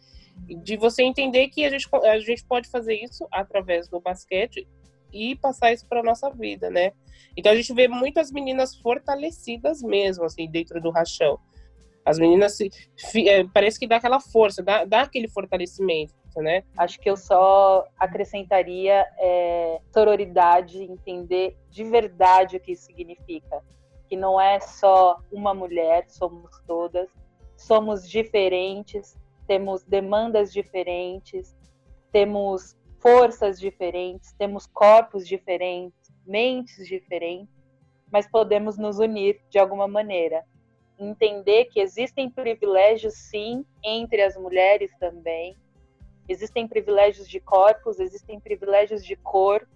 [0.64, 4.68] De você entender que a gente, a gente pode fazer isso através do basquete
[5.12, 6.92] e passar isso para nossa vida, né?
[7.36, 11.40] Então a gente vê muitas meninas fortalecidas mesmo, assim, dentro do rachão.
[12.10, 16.64] As meninas se, é, parece que dá aquela força, dá, dá aquele fortalecimento, né?
[16.76, 23.62] Acho que eu só acrescentaria é, sororidade, entender de verdade o que isso significa.
[24.08, 27.08] Que não é só uma mulher, somos todas,
[27.56, 31.56] somos diferentes, temos demandas diferentes,
[32.12, 37.54] temos forças diferentes, temos corpos diferentes, mentes diferentes,
[38.12, 40.44] mas podemos nos unir de alguma maneira.
[41.00, 45.56] Entender que existem privilégios, sim, entre as mulheres também.
[46.28, 49.68] Existem privilégios de corpos, existem privilégios de cor,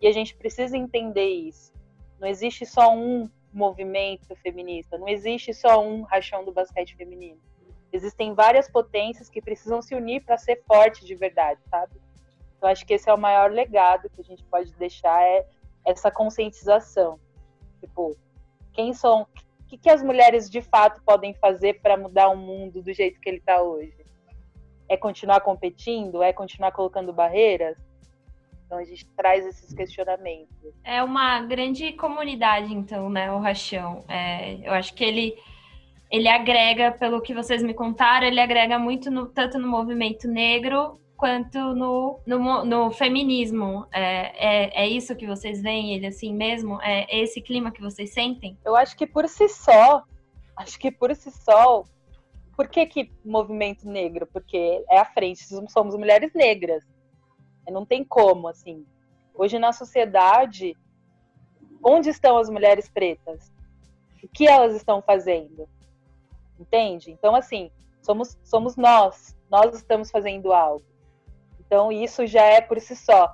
[0.00, 1.72] e a gente precisa entender isso.
[2.20, 7.40] Não existe só um movimento feminista, não existe só um rachão do basquete feminino.
[7.92, 11.94] Existem várias potências que precisam se unir para ser forte de verdade, sabe?
[12.60, 15.46] Eu acho que esse é o maior legado que a gente pode deixar é
[15.86, 17.18] essa conscientização.
[17.80, 18.16] Tipo,
[18.72, 19.26] quem são,
[19.68, 23.20] o que, que as mulheres de fato podem fazer para mudar o mundo do jeito
[23.20, 23.92] que ele está hoje?
[24.88, 26.22] É continuar competindo?
[26.22, 27.76] É continuar colocando barreiras?
[28.64, 30.72] Então a gente traz esses questionamentos.
[30.82, 34.02] É uma grande comunidade, então, né, o Rachão.
[34.08, 35.36] É, eu acho que ele
[36.10, 40.98] ele agrega, pelo que vocês me contaram, ele agrega muito no, tanto no movimento negro
[41.18, 43.86] quanto no, no, no feminismo.
[43.92, 46.80] É, é, é, isso que vocês veem ele assim mesmo?
[46.80, 48.56] É esse clima que vocês sentem?
[48.64, 50.04] Eu acho que por si só,
[50.56, 51.84] acho que por si só,
[52.56, 54.28] por que que movimento negro?
[54.32, 56.84] Porque é a frente, somos mulheres negras.
[57.68, 58.86] Não tem como, assim.
[59.34, 60.74] Hoje na sociedade,
[61.84, 63.52] onde estão as mulheres pretas?
[64.22, 65.68] O que elas estão fazendo?
[66.58, 67.10] Entende?
[67.10, 67.70] Então, assim,
[68.02, 69.36] somos, somos nós.
[69.50, 70.84] Nós estamos fazendo algo.
[71.68, 73.30] Então, isso já é por si só.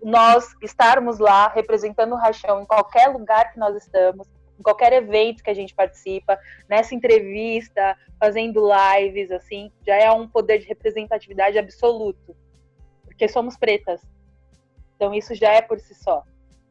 [0.00, 5.42] Nós estarmos lá representando o Rachão em qualquer lugar que nós estamos, em qualquer evento
[5.42, 11.58] que a gente participa, nessa entrevista, fazendo lives, assim, já é um poder de representatividade
[11.58, 12.36] absoluto.
[13.02, 14.00] Porque somos pretas.
[14.94, 16.22] Então, isso já é por si só.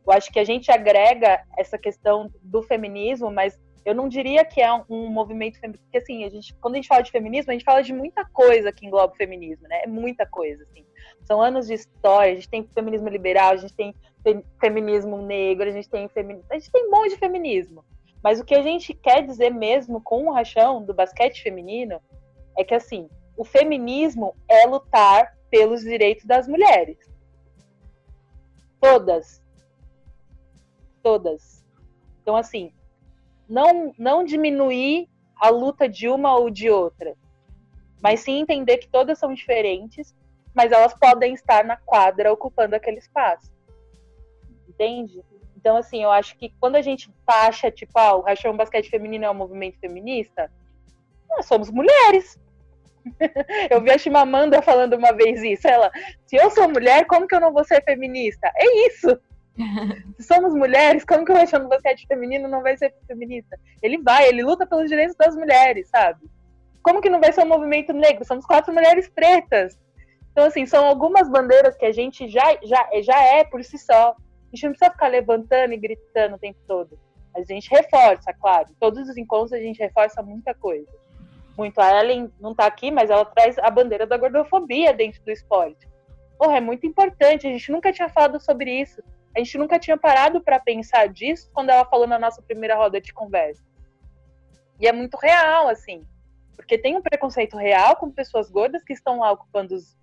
[0.05, 4.61] Eu acho que a gente agrega essa questão do feminismo, mas eu não diria que
[4.61, 7.53] é um, movimento feminista, porque assim, a gente, quando a gente fala de feminismo, a
[7.53, 9.81] gente fala de muita coisa que engloba o feminismo, né?
[9.83, 10.85] É muita coisa, assim.
[11.25, 13.93] São anos de história, a gente tem feminismo liberal, a gente tem
[14.59, 17.85] feminismo negro, a gente tem feminismo, a gente tem um monte de feminismo.
[18.23, 22.01] Mas o que a gente quer dizer mesmo com o rachão do basquete feminino
[22.57, 26.97] é que assim, o feminismo é lutar pelos direitos das mulheres.
[28.81, 29.41] Todas.
[31.01, 31.63] Todas.
[32.21, 32.73] Então assim,
[33.49, 35.07] não, não diminuir
[35.39, 37.15] a luta de uma ou de outra,
[38.01, 40.15] mas sim entender que todas são diferentes,
[40.53, 43.51] mas elas podem estar na quadra ocupando aquele espaço.
[44.67, 45.23] Entende?
[45.55, 49.25] Então, assim, eu acho que quando a gente taxa, tipo, ah, o Rachão Basquete Feminino
[49.25, 50.51] é um movimento feminista,
[51.29, 52.39] nós somos mulheres.
[53.69, 55.67] eu vi a Chimamanda falando uma vez isso.
[55.67, 55.91] Ela,
[56.25, 58.51] se eu sou mulher, como que eu não vou ser feminista?
[58.55, 59.19] É isso.
[60.19, 63.57] Somos mulheres, como que o Rachão do basquete feminino não vai ser feminista?
[63.81, 66.19] Ele vai, ele luta pelos direitos das mulheres, sabe?
[66.83, 68.23] Como que não vai ser um movimento negro?
[68.23, 69.79] Somos quatro mulheres pretas.
[70.31, 74.11] Então, assim, são algumas bandeiras que a gente já, já, já é por si só.
[74.11, 76.97] A gente não precisa ficar levantando e gritando o tempo todo.
[77.35, 78.69] A gente reforça, claro.
[78.79, 80.87] Todos os encontros a gente reforça muita coisa.
[81.57, 81.79] Muito.
[81.79, 85.87] A Ellen não tá aqui, mas ela traz a bandeira da gordofobia dentro do esporte.
[86.37, 87.47] Porra, é muito importante.
[87.47, 89.01] A gente nunca tinha falado sobre isso.
[89.37, 92.99] A gente nunca tinha parado para pensar disso quando ela falou na nossa primeira roda
[92.99, 93.63] de conversa.
[94.79, 96.03] E é muito real, assim.
[96.55, 99.95] Porque tem um preconceito real com pessoas gordas que estão lá ocupando os,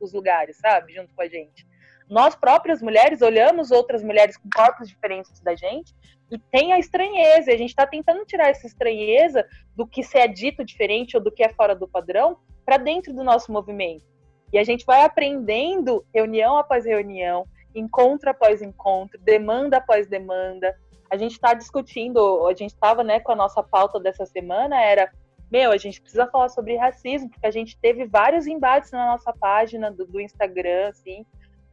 [0.00, 0.92] os lugares, sabe?
[0.92, 1.64] Junto com a gente.
[2.08, 5.94] Nós próprias mulheres olhamos outras mulheres com corpos diferentes da gente
[6.28, 7.52] e tem a estranheza.
[7.52, 11.22] E a gente está tentando tirar essa estranheza do que se é dito diferente ou
[11.22, 14.04] do que é fora do padrão para dentro do nosso movimento.
[14.52, 20.74] E a gente vai aprendendo reunião após reunião, encontro após encontro, demanda após demanda.
[21.10, 25.10] A gente está discutindo, a gente estava né, com a nossa pauta dessa semana, era,
[25.50, 29.32] meu, a gente precisa falar sobre racismo, porque a gente teve vários embates na nossa
[29.32, 31.24] página do, do Instagram, assim,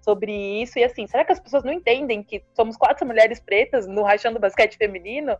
[0.01, 0.31] sobre
[0.61, 0.79] isso.
[0.79, 4.39] E assim, será que as pessoas não entendem que somos quatro mulheres pretas no Rachando
[4.39, 5.37] Basquete Feminino?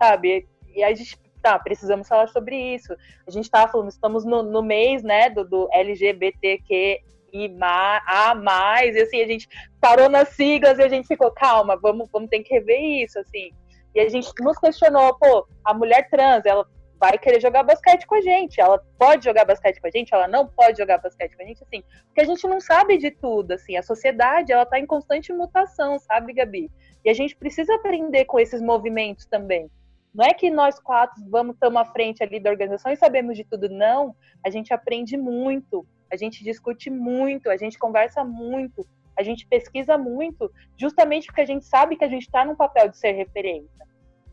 [0.00, 0.48] Sabe?
[0.74, 2.94] E a gente tá, precisamos falar sobre isso.
[3.26, 7.00] A gente estava falando, estamos no, no mês, né, do, do LGBTQ
[7.34, 9.48] e a mais, e assim, a gente
[9.80, 13.50] parou nas siglas e a gente ficou, calma, vamos, vamos ter que rever isso, assim.
[13.92, 16.64] E a gente nos questionou, pô, a mulher trans, ela
[16.98, 18.60] vai querer jogar basquete com a gente.
[18.60, 21.62] Ela pode jogar basquete com a gente, ela não pode jogar basquete com a gente,
[21.64, 25.32] assim, porque a gente não sabe de tudo, assim, a sociedade, ela tá em constante
[25.32, 26.70] mutação, sabe, Gabi?
[27.04, 29.68] E a gente precisa aprender com esses movimentos também.
[30.14, 33.42] Não é que nós quatro vamos estar à frente ali da organização e sabemos de
[33.42, 34.14] tudo, não.
[34.46, 38.86] A gente aprende muito, a gente discute muito, a gente conversa muito,
[39.18, 42.88] a gente pesquisa muito, justamente porque a gente sabe que a gente está num papel
[42.88, 43.84] de ser referência.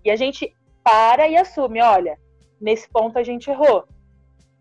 [0.06, 2.18] E a gente para e assume, olha,
[2.60, 3.86] nesse ponto a gente errou.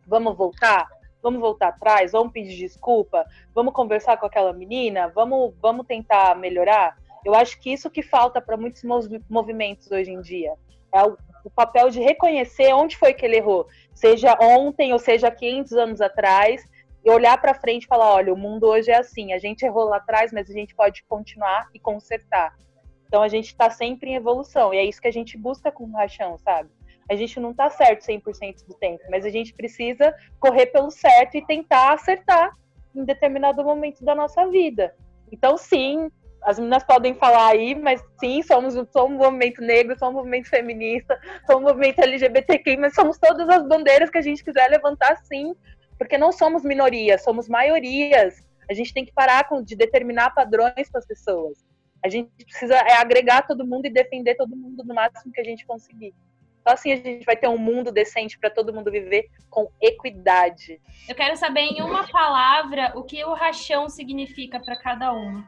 [0.06, 0.88] Vamos voltar?
[1.22, 2.12] Vamos voltar atrás?
[2.12, 3.24] Vamos pedir desculpa?
[3.54, 5.08] Vamos conversar com aquela menina?
[5.14, 6.96] Vamos, vamos tentar melhorar?
[7.24, 8.82] Eu acho que isso que falta para muitos
[9.28, 10.54] movimentos hoje em dia.
[10.92, 15.30] É o, o, papel de reconhecer onde foi que ele errou, seja ontem ou seja
[15.30, 16.64] 500 anos atrás,
[17.04, 19.84] e olhar para frente e falar: olha, o mundo hoje é assim, a gente errou
[19.84, 22.54] lá atrás, mas a gente pode continuar e consertar.
[23.06, 25.84] Então a gente está sempre em evolução, e é isso que a gente busca com
[25.84, 26.70] o Rachão, sabe?
[27.10, 31.36] A gente não está certo 100% do tempo, mas a gente precisa correr pelo certo
[31.36, 32.52] e tentar acertar
[32.94, 34.94] em determinado momento da nossa vida.
[35.32, 36.08] Então, sim,
[36.42, 40.48] as meninas podem falar aí, mas sim, somos, somos um movimento negro, somos um movimento
[40.48, 45.16] feminista, somos um movimento LGBTQ, mas somos todas as bandeiras que a gente quiser levantar,
[45.24, 45.54] sim,
[46.00, 48.42] porque não somos minorias, somos maiorias.
[48.70, 51.58] A gente tem que parar com, de determinar padrões para as pessoas.
[52.02, 55.44] A gente precisa é, agregar todo mundo e defender todo mundo no máximo que a
[55.44, 56.14] gente conseguir.
[56.66, 60.80] Só assim a gente vai ter um mundo decente para todo mundo viver com equidade.
[61.06, 65.44] Eu quero saber em uma palavra o que o rachão significa para cada um.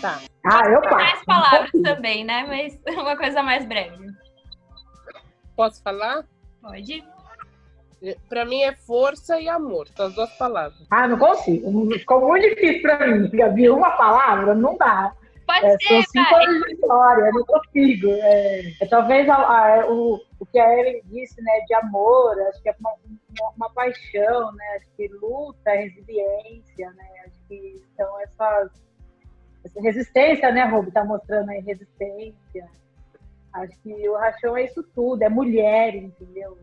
[0.00, 0.22] Tá.
[0.44, 0.96] Ah, eu passo.
[0.96, 2.44] Mais palavras também, né?
[2.48, 4.08] Mas uma coisa mais breve.
[5.54, 6.24] Posso falar?
[6.60, 7.15] Pode.
[8.28, 10.86] Para mim é força e amor, são as duas palavras.
[10.90, 11.90] Ah, não consigo.
[11.98, 13.70] Ficou muito difícil para mim, Gabi.
[13.70, 15.14] Uma palavra não dá.
[15.46, 18.08] Pode é, ser, São cinco anos de história, não consigo.
[18.10, 22.60] É, é talvez a, a, o, o que a Ellen disse, né, de amor, acho
[22.62, 28.20] que é uma, uma, uma, paixão, né, acho que luta, resiliência, né, acho que são
[28.22, 28.70] essas,
[29.64, 32.68] essa resistência, né, Ruby, tá mostrando aí resistência.
[33.52, 36.58] Acho que o Rachão é isso tudo, é mulher, entendeu?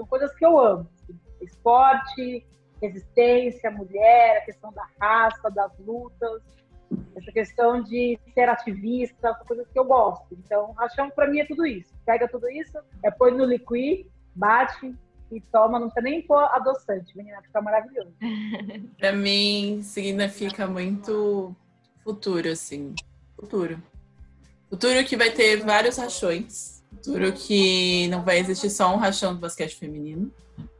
[0.00, 0.88] São coisas que eu amo.
[0.94, 1.20] Assim.
[1.42, 2.46] Esporte,
[2.80, 6.42] resistência, mulher, a questão da raça, das lutas
[7.14, 10.26] essa questão de ser ativista, são coisas que eu gosto.
[10.32, 11.92] Então, rachão para mim é tudo isso.
[12.04, 14.94] Pega tudo isso, é põe no liqui, bate
[15.30, 18.12] e toma, não precisa nem pôr adoçante, menina, fica maravilhoso.
[18.98, 21.54] para mim, significa muito
[22.02, 22.94] futuro, assim.
[23.36, 23.80] Futuro.
[24.68, 26.79] Futuro que vai ter vários rachões.
[26.96, 30.30] Futuro que não vai existir só um rachão do basquete feminino.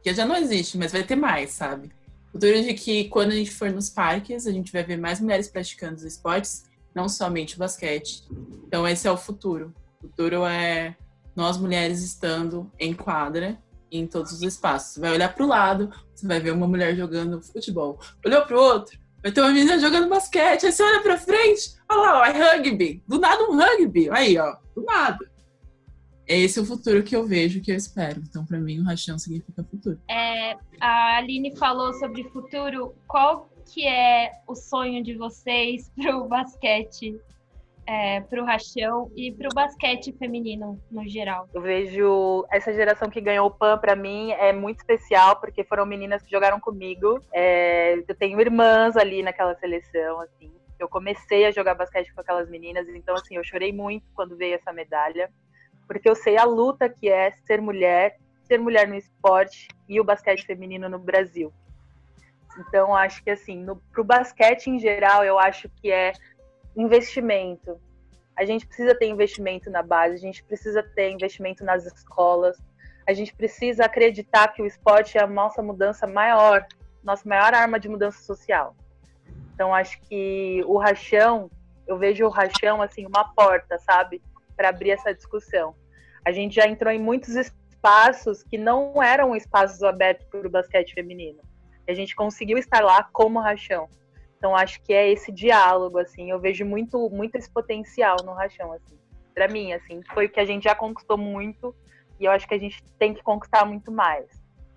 [0.03, 1.91] Que já não existe, mas vai ter mais, sabe?
[2.31, 5.49] Futuro de que quando a gente for nos parques, a gente vai ver mais mulheres
[5.49, 8.23] praticando os esportes, não somente o basquete.
[8.67, 9.73] Então esse é o futuro.
[9.99, 10.95] O futuro é
[11.35, 13.57] nós mulheres estando em quadra
[13.91, 14.93] em todos os espaços.
[14.93, 17.99] Você vai olhar para o lado, você vai ver uma mulher jogando futebol.
[18.25, 20.65] Olhou para o outro, vai ter uma menina jogando basquete.
[20.65, 23.03] Aí você olha para frente, olha lá, ó, é rugby.
[23.07, 24.09] Do nada um rugby.
[24.09, 25.31] Aí, ó, do nada
[26.27, 28.21] é esse o futuro que eu vejo, que eu espero.
[28.27, 29.99] Então, para mim, o rachão significa futuro.
[30.09, 32.95] É, a Aline falou sobre futuro.
[33.07, 37.19] Qual que é o sonho de vocês para o basquete,
[37.85, 41.49] é, para o rachão e para o basquete feminino no geral?
[41.53, 45.85] Eu vejo essa geração que ganhou o PAN para mim é muito especial porque foram
[45.85, 47.19] meninas que jogaram comigo.
[47.33, 50.51] É, eu tenho irmãs ali naquela seleção, assim.
[50.79, 54.55] Eu comecei a jogar basquete com aquelas meninas, então assim, eu chorei muito quando veio
[54.55, 55.29] essa medalha
[55.91, 60.05] porque eu sei a luta que é ser mulher, ser mulher no esporte e o
[60.05, 61.53] basquete feminino no Brasil.
[62.57, 66.13] Então, acho que assim, para o basquete em geral, eu acho que é
[66.77, 67.77] investimento.
[68.37, 72.57] A gente precisa ter investimento na base, a gente precisa ter investimento nas escolas,
[73.05, 76.65] a gente precisa acreditar que o esporte é a nossa mudança maior,
[77.03, 78.77] nossa maior arma de mudança social.
[79.53, 81.51] Então, acho que o rachão,
[81.85, 84.21] eu vejo o rachão assim, uma porta, sabe?
[84.55, 85.75] Para abrir essa discussão
[86.25, 90.93] a gente já entrou em muitos espaços que não eram espaços abertos para o basquete
[90.93, 91.39] feminino.
[91.87, 93.89] A gente conseguiu estar lá como rachão.
[94.37, 98.71] Então acho que é esse diálogo assim, eu vejo muito muito esse potencial no rachão
[98.73, 98.97] assim.
[99.33, 101.75] Para mim assim, foi o que a gente já conquistou muito
[102.19, 104.25] e eu acho que a gente tem que conquistar muito mais.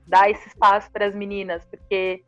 [0.07, 2.23] Dar esse espaço para as meninas, porque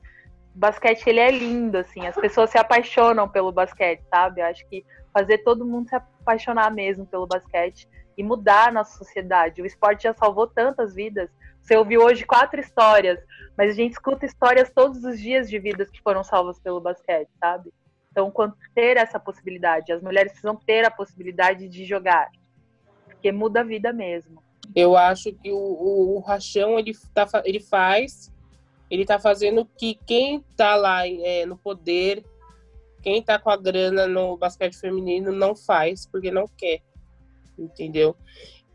[0.55, 4.41] basquete ele é lindo assim, as pessoas se apaixonam pelo basquete, sabe?
[4.41, 7.87] Eu acho que fazer todo mundo se apaixonar mesmo pelo basquete
[8.17, 9.61] e mudar a nossa sociedade.
[9.61, 11.31] O esporte já salvou tantas vidas.
[11.61, 13.19] Você ouviu hoje quatro histórias,
[13.57, 17.29] mas a gente escuta histórias todos os dias de vidas que foram salvas pelo basquete,
[17.41, 17.73] sabe?
[18.11, 22.31] Então, quanto ter essa possibilidade, as mulheres precisam ter a possibilidade de jogar.
[23.05, 24.43] porque muda a vida mesmo.
[24.75, 28.33] Eu acho que o, o, o Rachão ele, tá, ele faz,
[28.91, 32.25] ele tá fazendo que quem tá lá é, no poder,
[33.03, 36.81] quem tá com a grana no basquete feminino não faz, porque não quer,
[37.59, 38.17] entendeu?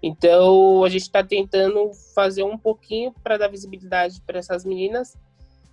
[0.01, 5.17] Então a gente está tentando fazer um pouquinho para dar visibilidade para essas meninas.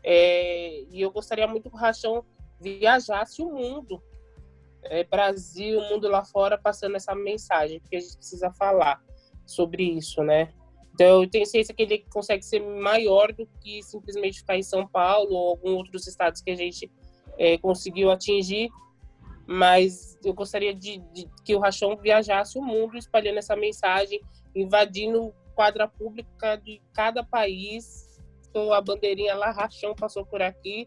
[0.05, 2.25] É, e eu gostaria muito que o Rachão
[2.61, 4.03] viajasse o mundo,
[4.83, 9.03] é, Brasil, mundo lá fora, passando essa mensagem, porque a gente precisa falar
[9.45, 10.53] sobre isso, né?
[10.95, 14.87] Então, eu tenho ciência que ele consegue ser maior do que simplesmente ficar em São
[14.87, 16.91] Paulo ou alguns outros estados que a gente
[17.39, 18.69] é, conseguiu atingir,
[19.51, 24.21] mas eu gostaria de, de, que o Rachão viajasse o mundo espalhando essa mensagem,
[24.55, 28.21] invadindo quadra pública de cada país,
[28.53, 30.87] com a bandeirinha lá, Rachão passou por aqui,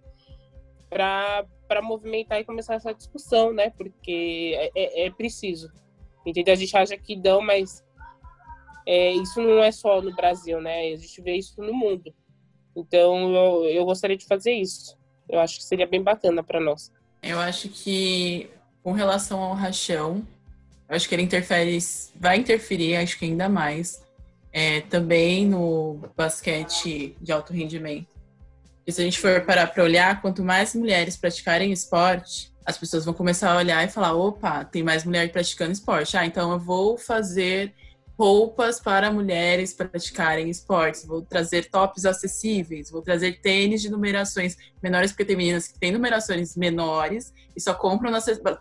[0.87, 3.71] para movimentar e começar essa discussão, né?
[3.71, 5.71] Porque é, é, é preciso.
[6.23, 6.53] Entendeu?
[6.53, 7.83] A gente acha que dão, mas
[8.85, 10.93] é, isso não é só no Brasil, né?
[10.93, 12.13] A gente vê isso no mundo.
[12.75, 14.95] Então, eu, eu gostaria de fazer isso.
[15.27, 16.91] Eu acho que seria bem bacana para nós.
[17.21, 18.49] Eu acho que,
[18.83, 20.25] com relação ao rachão,
[20.89, 21.77] eu acho que ele interfere,
[22.15, 24.01] vai interferir, acho que ainda mais,
[24.51, 28.07] é, também no basquete de alto rendimento.
[28.85, 33.05] E se a gente for parar para olhar, quanto mais mulheres praticarem esporte, as pessoas
[33.05, 36.17] vão começar a olhar e falar: opa, tem mais mulher praticando esporte.
[36.17, 37.73] Ah, então eu vou fazer
[38.21, 45.11] roupas para mulheres praticarem esportes, vou trazer tops acessíveis, vou trazer tênis de numerações menores,
[45.11, 48.11] porque tem meninas que têm numerações menores e só compram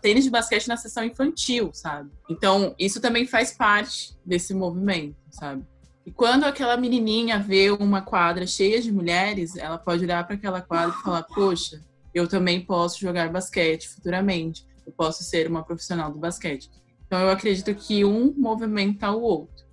[0.01, 2.09] tênis de basquete na sessão infantil, sabe?
[2.27, 5.63] Então, isso também faz parte desse movimento, sabe?
[6.07, 10.59] E quando aquela menininha vê uma quadra cheia de mulheres, ela pode olhar para aquela
[10.59, 11.79] quadra e falar: Poxa,
[12.15, 16.67] eu também posso jogar basquete futuramente, eu posso ser uma profissional do basquete.
[17.11, 19.65] Então, eu acredito que um movimenta o outro.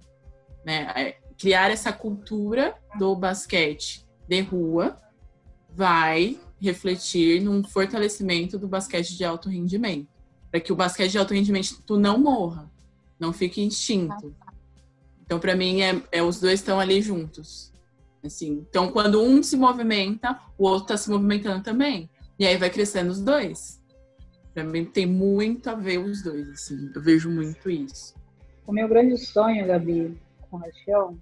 [0.66, 0.92] Né?
[0.96, 5.00] É, criar essa cultura do basquete de rua
[5.70, 10.08] vai refletir num fortalecimento do basquete de alto rendimento.
[10.50, 12.68] Para que o basquete de alto rendimento tu não morra,
[13.20, 14.34] não fique extinto.
[15.24, 17.72] Então, para mim, é, é, os dois estão ali juntos.
[18.20, 22.10] Assim, então, quando um se movimenta, o outro está se movimentando também.
[22.36, 23.77] E aí vai crescendo os dois.
[24.58, 26.48] Para mim, tem muito a ver os dois.
[26.48, 28.12] Assim, eu vejo muito isso.
[28.66, 31.16] O meu grande sonho, Gabi, com a Rachel,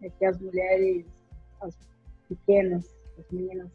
[0.00, 1.04] é que as mulheres,
[1.60, 1.76] as
[2.28, 3.68] pequenas, as meninas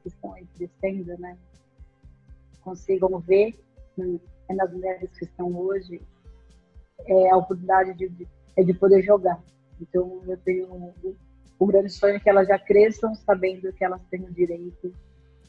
[0.00, 1.36] que estão aí crescendo, né,
[2.60, 3.58] consigam ver
[3.96, 6.00] né, nas mulheres que estão hoje
[7.06, 9.42] é, a oportunidade de, de é de poder jogar.
[9.80, 10.94] Então, eu tenho
[11.58, 14.94] um grande sonho que elas já cresçam sabendo que elas têm o direito,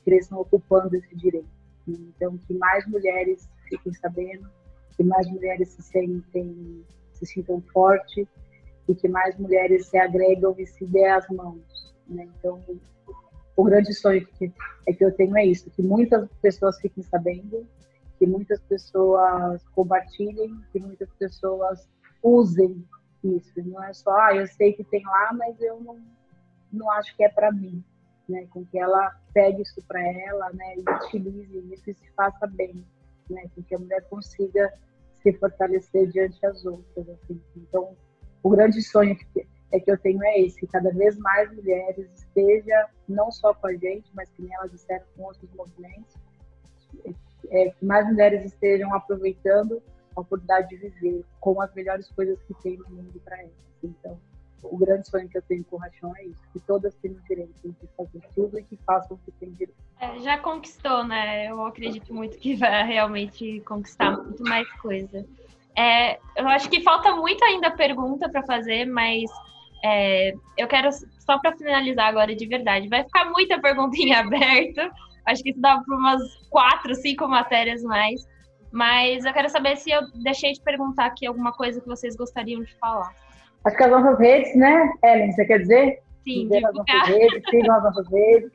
[0.04, 1.55] cresçam ocupando esse direito.
[1.88, 4.50] Então, que mais mulheres fiquem sabendo,
[4.96, 8.28] que mais mulheres se sentem, se sintam fortes
[8.88, 11.94] e que mais mulheres se agregam e se dê as mãos.
[12.08, 12.28] Né?
[12.38, 12.62] Então,
[13.56, 14.52] o grande sonho que,
[14.88, 17.68] é que eu tenho é isso, que muitas pessoas fiquem sabendo,
[18.18, 21.88] que muitas pessoas compartilhem, que muitas pessoas
[22.22, 22.86] usem
[23.24, 23.52] isso.
[23.58, 26.00] Não é só, ah, eu sei que tem lá, mas eu não,
[26.72, 27.84] não acho que é para mim.
[28.28, 28.48] Né?
[28.50, 30.76] Com que ela pegue isso para ela, né?
[30.78, 32.86] E utilize isso e se faça bem,
[33.30, 33.44] né?
[33.54, 34.74] Com que a mulher consiga
[35.22, 37.10] se fortalecer diante das outras.
[37.10, 37.40] Assim.
[37.56, 37.96] Então,
[38.42, 42.08] o grande sonho que, é que eu tenho é esse, que cada vez mais mulheres
[42.16, 46.16] estejam não só com a gente, mas que nem elas disseram com outros movimentos,
[47.50, 49.82] é, que mais mulheres estejam aproveitando
[50.16, 53.52] a oportunidade de viver com as melhores coisas que tem no mundo para elas.
[53.84, 54.20] Então,
[54.64, 57.54] o grande sonho que eu tenho com o Rachão é isso, que todas tenham direito
[57.64, 59.78] de fazer tudo e que façam o que tem direito.
[60.00, 61.50] É, já conquistou, né?
[61.50, 65.26] Eu acredito muito que vai realmente conquistar muito mais coisa.
[65.78, 69.30] É, eu acho que falta muito ainda pergunta para fazer, mas
[69.84, 70.90] é, eu quero,
[71.20, 74.92] só para finalizar agora de verdade, vai ficar muita perguntinha aberta.
[75.26, 78.26] Acho que isso dá para umas quatro, cinco matérias mais.
[78.72, 82.62] Mas eu quero saber se eu deixei de perguntar aqui alguma coisa que vocês gostariam
[82.62, 83.14] de falar.
[83.66, 86.04] Acho que as nossas redes, né, Ellen, você quer dizer?
[86.24, 88.52] Sim, dizer as nossas redes, sigam as nossas redes.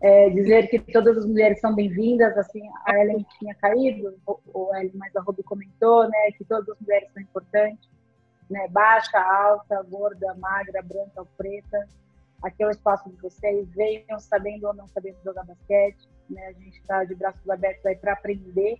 [0.00, 4.92] É, dizer que todas as mulheres são bem-vindas, assim, a Ellen tinha caído, o Ellen
[4.96, 7.88] mais a comentou, né, que todas as mulheres são importantes,
[8.50, 11.88] né, baixa, alta, gorda, magra, branca ou preta,
[12.42, 16.52] aqui é o espaço de vocês, venham sabendo ou não sabendo jogar basquete, né, a
[16.52, 18.78] gente está de braços abertos aí para aprender,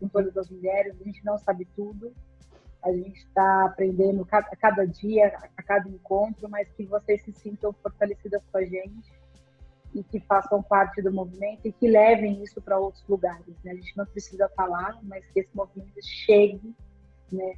[0.00, 2.10] com todas as mulheres, a gente não sabe tudo,
[2.84, 7.72] a gente está aprendendo a cada dia, a cada encontro, mas que vocês se sintam
[7.72, 9.12] fortalecidas com a gente
[9.94, 13.54] e que façam parte do movimento e que levem isso para outros lugares.
[13.64, 13.72] Né?
[13.72, 16.74] A gente não precisa falar, mas que esse movimento chegue
[17.32, 17.54] né,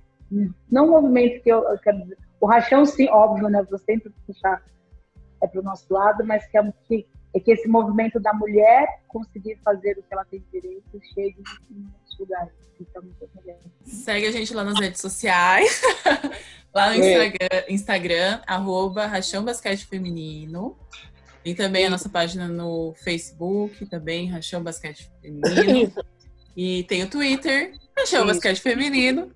[0.70, 3.62] não um movimento que eu, eu quero dizer, o rachão sim, óbvio, né?
[3.62, 4.62] Vou sempre puxar
[5.42, 7.06] é para o nosso lado, mas que é, que
[7.36, 11.36] é que esse movimento da mulher conseguir fazer o que ela tem direito chegue
[11.70, 12.52] em muitos lugares.
[12.80, 13.02] Então,
[13.84, 15.82] Segue a gente lá nas redes sociais.
[16.74, 20.78] lá no Instagram, Instagram arroba Rachão Basquete Feminino.
[21.44, 25.92] Tem também a nossa página no Facebook, também Rachão Basquete Feminino.
[26.56, 28.26] e tem o Twitter, Rachão.
[28.26, 29.30] Basquete Feminino.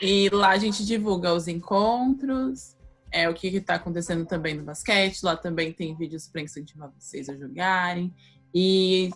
[0.00, 2.76] E lá a gente divulga os encontros,
[3.10, 5.22] é o que está acontecendo também no basquete.
[5.22, 8.14] Lá também tem vídeos para incentivar vocês a jogarem.
[8.54, 9.10] E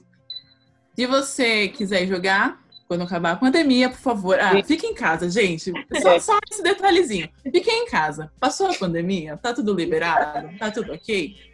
[0.95, 5.72] se você quiser jogar, quando acabar a pandemia, por favor, ah, fique em casa, gente.
[6.01, 7.28] Só, só esse detalhezinho.
[7.43, 8.30] Fiquem em casa.
[8.38, 11.53] Passou a pandemia, tá tudo liberado, tá tudo ok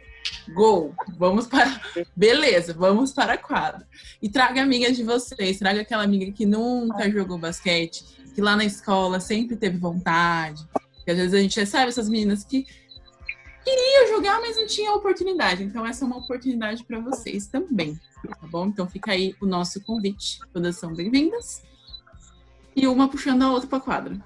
[0.53, 1.79] Gol, vamos para.
[2.15, 3.87] Beleza, vamos para a quadra.
[4.21, 8.65] E traga amigas de vocês, traga aquela amiga que nunca jogou basquete, que lá na
[8.65, 10.65] escola sempre teve vontade.
[11.09, 12.67] Que às vezes a gente recebe essas meninas que
[13.65, 15.63] queriam jogar, mas não tinha oportunidade.
[15.63, 18.67] Então, essa é uma oportunidade para vocês também, tá bom?
[18.67, 20.37] Então, fica aí o nosso convite.
[20.53, 21.63] Todas são bem-vindas.
[22.75, 24.17] E uma puxando a outra para quadra.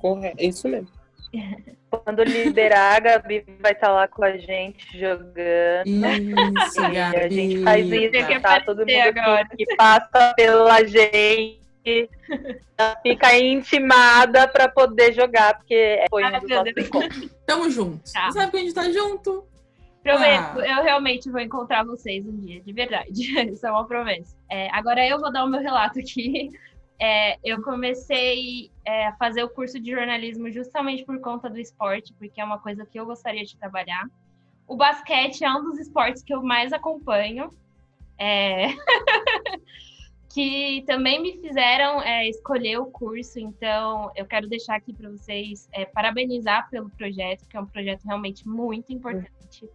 [0.00, 0.88] Correto, é isso mesmo.
[1.88, 5.86] Quando liberar, a Gabi vai estar tá lá com a gente jogando.
[5.86, 6.98] Isso, Gabi.
[7.16, 8.60] a gente faz isso, tá?
[8.60, 9.48] Todo mundo agora.
[9.56, 11.67] que passa pela gente
[13.02, 17.30] fica intimada para poder jogar, porque foi um dos nossos encontros.
[17.46, 18.12] Tamo junto.
[18.12, 18.30] Tá.
[18.30, 19.44] Sabe que a gente tá junto?
[20.02, 20.66] Prometo, ah.
[20.66, 23.10] eu realmente vou encontrar vocês um dia, de verdade.
[23.52, 24.36] Isso é uma promessa.
[24.50, 26.50] É, agora eu vou dar o meu relato aqui
[27.00, 32.12] é, eu comecei é, a fazer o curso de jornalismo justamente por conta do esporte,
[32.14, 34.04] porque é uma coisa que eu gostaria de trabalhar.
[34.66, 37.52] O basquete é um dos esportes que eu mais acompanho,
[38.18, 38.66] é...
[40.32, 43.38] que também me fizeram é, escolher o curso.
[43.38, 48.04] Então, eu quero deixar aqui para vocês é, parabenizar pelo projeto, que é um projeto
[48.04, 49.68] realmente muito importante.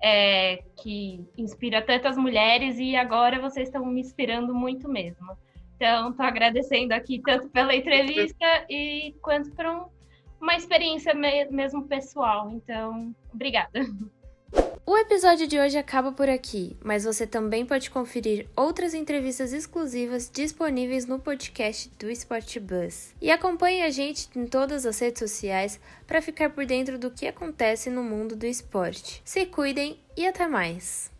[0.00, 5.36] É, que inspira tantas mulheres e agora vocês estão me inspirando muito mesmo.
[5.74, 9.86] Então, estou agradecendo aqui tanto pela entrevista e quanto por um,
[10.40, 12.50] uma experiência mesmo pessoal.
[12.50, 13.80] Então, obrigada.
[14.90, 20.30] O episódio de hoje acaba por aqui, mas você também pode conferir outras entrevistas exclusivas
[20.32, 22.56] disponíveis no podcast do Sport.
[23.20, 27.26] E acompanhe a gente em todas as redes sociais para ficar por dentro do que
[27.26, 29.20] acontece no mundo do esporte.
[29.24, 31.17] Se cuidem e até mais!